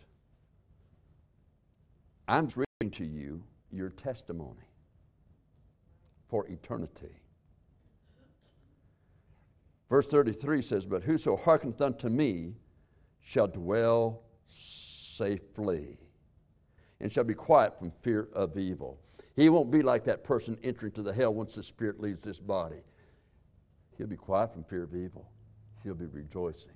I'm 2.26 2.48
reading 2.80 2.96
to 2.96 3.04
you 3.04 3.42
your 3.70 3.90
testimony 3.90 4.70
for 6.30 6.46
eternity. 6.48 7.20
Verse 9.90 10.06
33 10.06 10.62
says, 10.62 10.86
But 10.86 11.02
whoso 11.02 11.36
hearkeneth 11.36 11.82
unto 11.82 12.08
me 12.08 12.54
shall 13.20 13.48
dwell 13.48 14.22
safely 14.46 15.98
and 17.00 17.12
shall 17.12 17.24
be 17.24 17.34
quiet 17.34 17.78
from 17.78 17.92
fear 18.00 18.28
of 18.32 18.56
evil. 18.56 18.98
He 19.36 19.50
won't 19.50 19.70
be 19.70 19.82
like 19.82 20.04
that 20.04 20.24
person 20.24 20.58
entering 20.62 20.92
to 20.92 21.02
the 21.02 21.12
hell 21.12 21.32
once 21.32 21.54
the 21.54 21.62
spirit 21.62 22.00
leaves 22.00 22.22
this 22.22 22.40
body. 22.40 22.82
He'll 23.98 24.06
be 24.06 24.16
quiet 24.16 24.52
from 24.52 24.64
fear 24.64 24.82
of 24.82 24.94
evil. 24.94 25.30
He'll 25.84 25.94
be 25.94 26.06
rejoicing. 26.06 26.72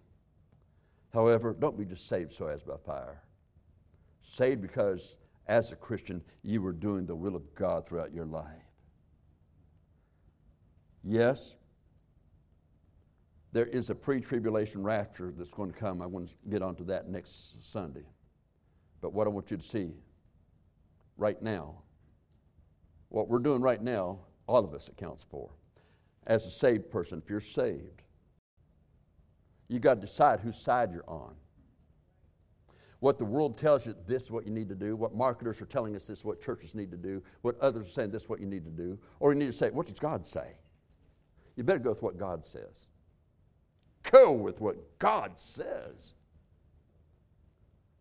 However, 1.13 1.57
don't 1.59 1.79
be 1.79 1.87
just 1.87 2.07
saved 2.07 2.33
so 2.33 2.47
as 2.47 2.63
by 2.63 2.77
fire. 2.85 3.23
Saved 4.23 4.61
because 4.61 5.17
as 5.47 5.73
a 5.73 5.77
Christian, 5.77 6.23
you 6.43 6.61
were 6.61 6.73
doing 6.73 7.07
the 7.07 7.17
will 7.17 7.35
of 7.35 7.55
God 7.55 7.87
throughout 7.87 8.13
your 8.13 8.27
life. 8.27 8.45
Yes, 11.03 11.57
there 13.53 13.67
is 13.67 13.91
a 13.91 13.95
pre 13.95 14.21
tribulation 14.21 14.83
rapture 14.83 15.33
that's 15.37 15.51
going 15.51 15.73
to 15.73 15.79
come. 15.79 16.03
I 16.03 16.07
want 16.07 16.29
to 16.29 16.35
get 16.49 16.63
onto 16.63 16.85
that 16.85 17.09
next 17.09 17.65
Sunday. 17.69 18.05
But 19.01 19.13
what 19.13 19.27
I 19.27 19.31
want 19.31 19.51
you 19.51 19.57
to 19.57 19.63
see 19.63 19.95
right 21.17 21.41
now, 21.43 21.83
what 23.11 23.29
we're 23.29 23.39
doing 23.39 23.61
right 23.61 23.83
now, 23.83 24.19
all 24.47 24.65
of 24.65 24.73
us 24.73 24.89
accounts 24.89 25.25
for. 25.31 25.51
As 26.27 26.47
a 26.47 26.51
saved 26.51 26.91
person, 26.91 27.21
if 27.23 27.29
you're 27.29 27.41
saved, 27.41 28.03
you've 29.69 29.83
got 29.83 29.95
to 29.95 30.01
decide 30.01 30.41
whose 30.41 30.57
side 30.57 30.93
you're 30.93 31.09
on. 31.09 31.35
What 33.01 33.19
the 33.19 33.25
world 33.25 33.57
tells 33.57 33.87
you, 33.87 33.95
this 34.07 34.25
is 34.25 34.31
what 34.31 34.47
you 34.47 34.53
need 34.53 34.69
to 34.69 34.75
do. 34.75 34.95
What 34.95 35.15
marketers 35.15 35.61
are 35.61 35.67
telling 35.67 35.97
us, 35.97 36.05
this 36.05 36.19
is 36.21 36.25
what 36.25 36.41
churches 36.41 36.75
need 36.75 36.91
to 36.91 36.97
do. 36.97 37.23
What 37.43 37.59
others 37.61 37.87
are 37.87 37.91
saying, 37.91 38.11
this 38.11 38.23
is 38.25 38.29
what 38.29 38.41
you 38.41 38.47
need 38.47 38.65
to 38.65 38.71
do. 38.71 38.99
Or 39.21 39.33
you 39.33 39.39
need 39.39 39.47
to 39.47 39.53
say, 39.53 39.71
what 39.71 39.87
does 39.87 39.99
God 39.99 40.25
say? 40.25 40.53
You 41.57 41.65
better 41.65 41.79
go 41.79 41.91
with 41.91 42.03
what 42.03 42.19
God 42.19 42.45
says. 42.45 42.87
Go 44.11 44.33
with 44.33 44.61
what 44.61 44.99
God 44.99 45.39
says. 45.39 46.15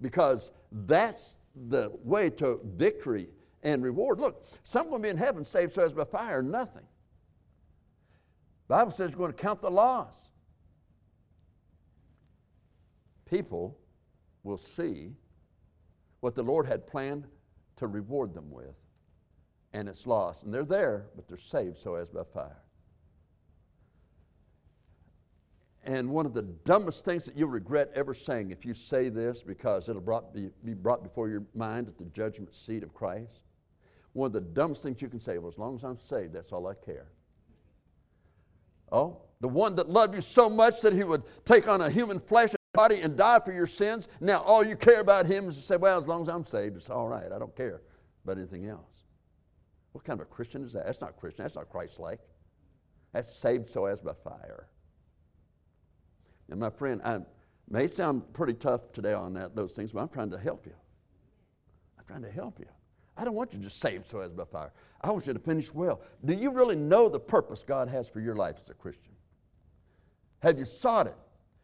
Because 0.02 0.52
that's 0.72 1.38
the 1.68 1.92
way 2.04 2.30
to 2.32 2.60
victory 2.76 3.30
and 3.64 3.84
reward. 3.84 4.20
Look, 4.20 4.46
some 4.64 4.90
to 4.92 5.00
be 5.00 5.10
in 5.10 5.18
heaven 5.18 5.44
saved 5.44 5.74
so 5.74 5.84
as 5.84 5.94
by 5.94 6.06
fire, 6.06 6.42
nothing. 6.42 6.86
Bible 8.68 8.92
says 8.92 9.12
you're 9.12 9.18
going 9.18 9.32
to 9.32 9.38
count 9.38 9.62
the 9.62 9.72
loss. 9.72 10.16
People 13.26 13.78
will 14.44 14.58
see 14.58 15.12
what 16.20 16.36
the 16.36 16.44
Lord 16.44 16.66
had 16.66 16.88
planned 16.88 17.28
to 17.78 17.88
reward 17.88 18.34
them 18.34 18.52
with, 18.52 18.76
and 19.74 19.88
it's 19.88 20.06
lost. 20.06 20.44
And 20.44 20.54
they're 20.54 20.64
there, 20.64 21.08
but 21.16 21.28
they're 21.28 21.38
saved 21.38 21.78
so 21.78 21.96
as 21.96 22.10
by 22.10 22.24
fire. 22.24 22.64
And 25.84 26.10
one 26.10 26.26
of 26.26 26.34
the 26.34 26.42
dumbest 26.42 27.06
things 27.06 27.24
that 27.26 27.38
you'll 27.38 27.50
regret 27.50 27.90
ever 27.96 28.14
saying 28.14 28.52
if 28.52 28.66
you 28.66 28.74
say 28.74 29.10
this, 29.10 29.42
because 29.42 29.90
it'll 29.90 30.02
brought 30.02 30.34
be, 30.34 30.50
be 30.64 30.74
brought 30.74 31.04
before 31.04 31.30
your 31.30 31.44
mind 31.56 31.88
at 31.88 31.98
the 31.98 32.06
judgment 32.06 32.54
seat 32.54 32.84
of 32.84 32.94
Christ, 32.94 33.44
one 34.20 34.28
of 34.28 34.34
the 34.34 34.42
dumbest 34.42 34.84
things 34.84 35.02
you 35.02 35.10
can 35.10 35.20
say, 35.20 35.38
well, 35.38 35.50
as 35.50 35.58
long 35.58 35.76
as 35.76 35.84
I'm 35.84 35.98
saved, 35.98 36.34
that's 36.34 36.52
all 36.52 36.68
I 36.68 36.74
care. 36.74 37.08
Oh, 38.92 39.22
the 39.40 39.48
one 39.48 39.76
that 39.76 39.90
loved 39.90 40.16
you 40.16 40.22
so 40.22 40.50
much 40.50 40.82
that 40.82 40.94
he 40.94 41.04
would 41.04 41.24
take 41.46 41.68
on 41.68 41.82
a 41.82 41.90
human 41.90 42.20
flesh 42.20 42.50
body 42.74 43.02
and 43.02 43.16
die 43.16 43.40
for 43.40 43.52
your 43.52 43.68
sins. 43.68 44.08
Now, 44.20 44.42
all 44.42 44.66
you 44.66 44.76
care 44.76 45.00
about 45.00 45.26
him 45.26 45.48
is 45.48 45.56
to 45.56 45.62
say, 45.62 45.78
well, 45.78 46.00
as 46.00 46.08
long 46.08 46.22
as 46.22 46.28
I'm 46.28 46.46
saved, 46.46 46.76
it's 46.76 46.90
all 46.90 47.08
right. 47.08 47.32
I 47.32 47.40
don't 47.40 47.56
care 47.56 47.82
about 48.24 48.38
anything 48.38 48.68
else. 48.68 49.04
What 49.94 50.04
kind 50.04 50.20
of 50.20 50.28
a 50.28 50.30
Christian 50.30 50.64
is 50.64 50.74
that? 50.74 50.86
That's 50.86 51.02
not 51.02 51.18
Christian. 51.18 51.44
That's 51.44 51.56
not 51.56 51.70
Christ 51.70 52.00
like. 52.00 52.20
That's 53.14 53.34
saved 53.34 53.70
so 53.70 53.86
as 53.86 54.02
by 54.02 54.14
fire. 54.24 54.68
And 56.50 56.60
my 56.60 56.70
friend, 56.70 57.02
I 57.04 57.20
may 57.70 57.88
sound 57.88 58.34
pretty 58.34 58.54
tough 58.54 58.92
today 58.92 59.14
on 59.14 59.34
that, 59.34 59.56
those 59.56 59.74
things, 59.74 59.92
but 59.92 60.02
I'm 60.02 60.10
trying 60.10 60.32
to 60.32 60.38
help 60.38 60.66
you. 60.66 60.76
I'm 61.98 62.06
trying 62.06 62.24
to 62.24 62.32
help 62.32 62.60
you. 62.60 62.68
I 63.20 63.26
don't 63.26 63.34
want 63.34 63.52
you 63.52 63.60
to 63.60 63.66
just 63.66 63.82
saved 63.82 64.08
so 64.08 64.22
as 64.22 64.32
by 64.32 64.46
fire. 64.46 64.72
I 65.02 65.12
want 65.12 65.28
you 65.28 65.34
to 65.34 65.40
finish 65.40 65.74
well. 65.74 66.00
Do 66.24 66.34
you 66.34 66.52
really 66.52 66.78
know 66.78 67.10
the 67.10 67.20
purpose 67.20 67.66
God 67.68 67.90
has 67.90 68.08
for 68.08 68.22
your 68.22 68.36
life 68.36 68.56
as 68.64 68.70
a 68.70 68.74
Christian? 68.74 69.12
Have 70.42 70.58
you 70.58 70.64
sought 70.64 71.06
it? 71.06 71.18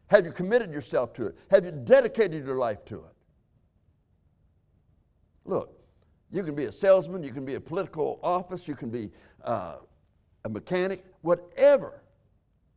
Have 0.07 0.25
you 0.25 0.33
committed 0.33 0.73
yourself 0.73 1.13
to 1.13 1.27
it? 1.27 1.37
Have 1.49 1.63
you 1.63 1.71
dedicated 1.71 2.45
your 2.45 2.57
life 2.57 2.83
to 2.85 2.95
it? 2.95 3.15
Look, 5.45 5.71
you 6.29 6.43
can 6.43 6.55
be 6.55 6.65
a 6.65 6.71
salesman, 6.73 7.23
you 7.23 7.31
can 7.31 7.45
be 7.45 7.55
a 7.55 7.61
political 7.61 8.19
office, 8.21 8.67
you 8.67 8.75
can 8.75 8.89
be 8.89 9.11
uh, 9.45 9.75
a 10.43 10.49
mechanic, 10.49 11.05
whatever 11.21 12.03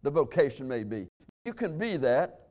the 0.04 0.10
vocation 0.10 0.68
may 0.68 0.84
be. 0.84 1.08
You 1.44 1.52
can 1.52 1.76
be 1.78 1.96
that 1.96 2.50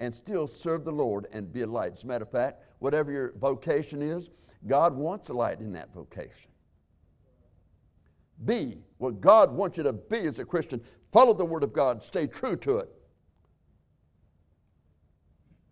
and 0.00 0.12
still 0.12 0.48
serve 0.48 0.84
the 0.84 0.90
Lord 0.90 1.28
and 1.32 1.52
be 1.52 1.62
a 1.62 1.66
light. 1.66 1.92
As 1.92 2.02
a 2.02 2.08
matter 2.08 2.24
of 2.24 2.32
fact, 2.32 2.64
whatever 2.80 3.12
your 3.12 3.32
vocation 3.38 4.02
is, 4.02 4.30
God 4.66 4.94
wants 4.94 5.28
a 5.28 5.32
light 5.32 5.60
in 5.60 5.72
that 5.72 5.92
vocation. 5.94 6.50
Be 8.44 8.78
what 8.98 9.20
God 9.20 9.50
wants 9.50 9.78
you 9.78 9.84
to 9.84 9.92
be 9.92 10.18
as 10.18 10.38
a 10.38 10.44
Christian. 10.44 10.80
Follow 11.12 11.32
the 11.32 11.44
Word 11.44 11.62
of 11.62 11.72
God, 11.72 12.02
stay 12.02 12.26
true 12.26 12.56
to 12.56 12.78
it. 12.78 12.90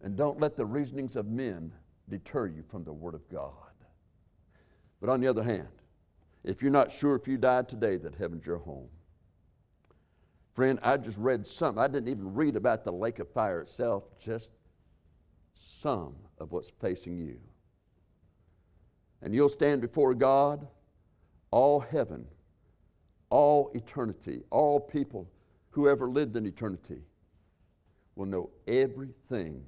And 0.03 0.16
don't 0.16 0.40
let 0.40 0.57
the 0.57 0.66
reasonings 0.66 1.16
of 1.16 1.26
men 1.26 1.72
deter 2.09 2.47
you 2.47 2.62
from 2.70 2.84
the 2.84 2.92
Word 2.92 3.14
of 3.14 3.28
God. 3.28 3.53
But 5.01 5.11
on 5.11 5.20
the 5.20 5.28
other 5.28 5.42
hand, 5.42 5.68
if 6.45 6.62
you're 6.62 6.70
not 6.70 6.92
sure 6.92 7.14
if 7.14 7.26
you 7.26 7.36
died 7.36 7.68
today 7.68 7.97
that 7.97 8.14
heaven's 8.14 8.47
your 8.47 8.59
home, 8.59 8.88
friend, 10.55 10.78
I 10.82 10.97
just 10.97 11.18
read 11.18 11.47
some. 11.47 11.78
I 11.78 11.88
didn't 11.88 12.09
even 12.09 12.34
read 12.34 12.57
about 12.57 12.84
the 12.84 12.92
lake 12.92 13.18
of 13.18 13.30
fire 13.30 13.61
itself, 13.61 14.05
just 14.18 14.51
some 15.55 16.14
of 16.38 16.53
what's 16.53 16.70
facing 16.80 17.18
you. 17.18 17.38
And 19.24 19.34
you'll 19.34 19.48
stand 19.48 19.80
before 19.80 20.12
God, 20.14 20.68
all 21.50 21.80
heaven, 21.80 22.26
all 23.30 23.70
eternity, 23.74 24.42
all 24.50 24.78
people 24.78 25.30
who 25.70 25.88
ever 25.88 26.10
lived 26.10 26.36
in 26.36 26.44
eternity 26.44 27.00
will 28.16 28.26
know 28.26 28.50
everything 28.68 29.64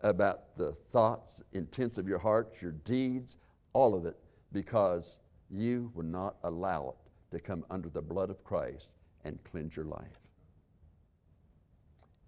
about 0.00 0.56
the 0.56 0.72
thoughts, 0.92 1.42
intents 1.52 1.98
of 1.98 2.06
your 2.06 2.20
hearts, 2.20 2.62
your 2.62 2.70
deeds, 2.70 3.36
all 3.72 3.96
of 3.96 4.06
it, 4.06 4.16
because 4.52 5.18
you 5.50 5.90
will 5.92 6.04
not 6.04 6.36
allow 6.44 6.90
it 6.90 7.34
to 7.34 7.42
come 7.42 7.64
under 7.68 7.88
the 7.88 8.00
blood 8.00 8.30
of 8.30 8.44
Christ 8.44 8.88
and 9.24 9.42
cleanse 9.42 9.74
your 9.74 9.86
life. 9.86 10.20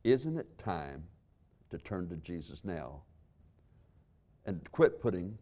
Isn't 0.02 0.36
it 0.36 0.58
time 0.58 1.04
to 1.70 1.78
turn 1.78 2.08
to 2.08 2.16
Jesus 2.16 2.64
now 2.64 3.02
and 4.46 4.60
quit 4.72 5.00
putting 5.00 5.38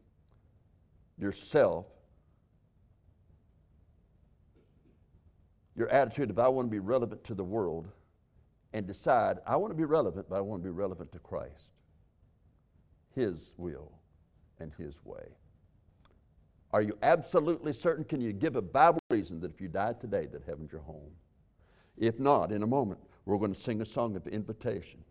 yourself, 1.18 1.86
your 5.74 5.88
attitude 5.88 6.30
if 6.30 6.38
I 6.38 6.48
want 6.48 6.66
to 6.68 6.70
be 6.70 6.78
relevant 6.78 7.24
to 7.24 7.34
the 7.34 7.44
world, 7.44 7.88
and 8.72 8.86
decide 8.86 9.38
I 9.46 9.56
want 9.56 9.70
to 9.70 9.76
be 9.76 9.84
relevant, 9.84 10.26
but 10.28 10.36
I 10.36 10.40
want 10.40 10.62
to 10.62 10.64
be 10.64 10.70
relevant 10.70 11.12
to 11.12 11.18
Christ? 11.18 11.70
His 13.14 13.54
will 13.56 13.92
and 14.60 14.72
His 14.78 15.02
way. 15.04 15.24
Are 16.72 16.82
you 16.82 16.98
absolutely 17.02 17.72
certain? 17.72 18.04
Can 18.04 18.20
you 18.20 18.32
give 18.32 18.56
a 18.56 18.62
Bible 18.62 19.00
reason 19.10 19.40
that 19.40 19.52
if 19.54 19.60
you 19.60 19.68
die 19.68 19.94
today, 19.94 20.26
that 20.26 20.42
heaven's 20.46 20.72
your 20.72 20.82
home? 20.82 21.10
If 21.96 22.20
not, 22.20 22.52
in 22.52 22.62
a 22.62 22.66
moment, 22.66 23.00
we're 23.24 23.38
going 23.38 23.54
to 23.54 23.60
sing 23.60 23.80
a 23.80 23.86
song 23.86 24.16
of 24.16 24.26
invitation. 24.26 25.02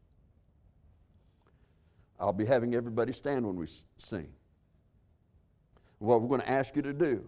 I'll 2.20 2.34
be 2.34 2.46
having 2.46 2.76
everybody 2.76 3.14
stand 3.14 3.46
when 3.46 3.56
we 3.56 3.66
sing. 3.98 4.30
What 6.06 6.22
we're 6.22 6.28
going 6.28 6.42
to 6.42 6.50
ask 6.50 6.76
you 6.76 6.84
to 6.84 6.94
do 6.94 7.26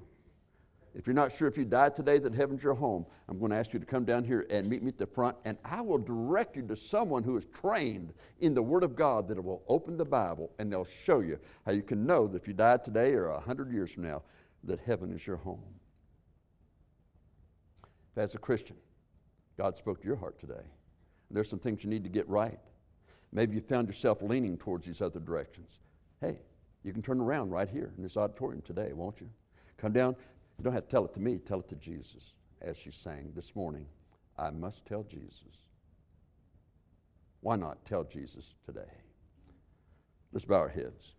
If 0.94 1.08
you're 1.08 1.16
not 1.16 1.32
sure 1.32 1.48
if 1.48 1.58
you 1.58 1.66
died 1.66 1.96
today 1.96 2.20
that 2.20 2.36
heaven's 2.36 2.62
your 2.62 2.76
home, 2.76 3.08
I'm 3.28 3.40
going 3.40 3.52
to 3.52 3.58
ask 3.58 3.74
you 3.74 3.80
to 3.80 3.86
come 3.86 4.06
down 4.06 4.24
here 4.24 4.46
and 4.52 4.70
meet 4.70 4.84
me 4.84 4.90
at 4.90 5.00
the 5.00 5.08
front, 5.08 5.36
and 5.46 5.58
I 5.66 5.82
will 5.82 5.98
direct 5.98 6.56
you 6.56 6.62
to 6.68 6.76
someone 6.76 7.24
who 7.24 7.36
is 7.38 7.46
trained 7.46 8.14
in 8.40 8.54
the 8.54 8.62
Word 8.62 8.84
of 8.84 8.96
God 8.96 9.28
that 9.30 9.44
will 9.44 9.64
open 9.68 9.98
the 9.98 10.06
Bible 10.06 10.52
and 10.60 10.72
they'll 10.72 10.86
show 10.86 11.22
you 11.22 11.40
how 11.66 11.72
you 11.72 11.82
can 11.82 12.06
know 12.06 12.28
that 12.28 12.42
if 12.42 12.48
you 12.48 12.54
died 12.54 12.86
today 12.86 13.14
or 13.14 13.30
a 13.30 13.40
hundred 13.40 13.72
years 13.72 13.92
from 13.92 14.04
now, 14.04 14.22
that 14.64 14.80
heaven 14.82 15.12
is 15.12 15.26
your 15.26 15.38
home. 15.38 15.64
As 18.16 18.36
a 18.36 18.40
Christian, 18.40 18.76
God 19.58 19.76
spoke 19.76 20.02
to 20.02 20.08
your 20.08 20.16
heart 20.18 20.40
today. 20.40 20.66
There's 21.32 21.50
some 21.50 21.60
things 21.60 21.84
you 21.84 21.90
need 21.90 22.04
to 22.04 22.10
get 22.10 22.28
right. 22.30 22.60
Maybe 23.32 23.56
you 23.56 23.62
found 23.62 23.88
yourself 23.88 24.22
leaning 24.22 24.58
towards 24.58 24.88
these 24.88 25.02
other 25.02 25.20
directions. 25.20 25.80
Hey, 26.22 26.40
you 26.84 26.94
can 26.94 27.02
turn 27.02 27.20
around 27.20 27.52
right 27.52 27.70
here 27.70 27.92
in 27.98 28.04
this 28.04 28.18
auditorium 28.18 28.62
today, 28.62 28.94
won't 28.94 29.20
you? 29.20 29.30
Come 29.78 29.94
down, 29.94 30.16
you 30.58 30.64
don't 30.64 30.74
have 30.74 30.86
to 30.86 30.90
tell 30.90 31.06
it 31.06 31.14
to 31.14 31.20
me, 31.20 31.38
tell 31.38 31.60
it 31.60 31.68
to 31.70 31.76
Jesus. 31.76 32.34
As 32.62 32.78
she 32.78 32.92
sang 32.92 33.32
this 33.36 33.56
morning, 33.56 33.86
I 34.38 34.50
must 34.50 34.86
tell 34.86 35.04
Jesus. 35.04 35.68
Why 37.42 37.56
not 37.56 37.86
tell 37.86 38.04
Jesus 38.04 38.54
today? 38.66 38.92
Let's 40.32 40.46
bow 40.46 40.56
our 40.56 40.70
heads. 40.70 41.14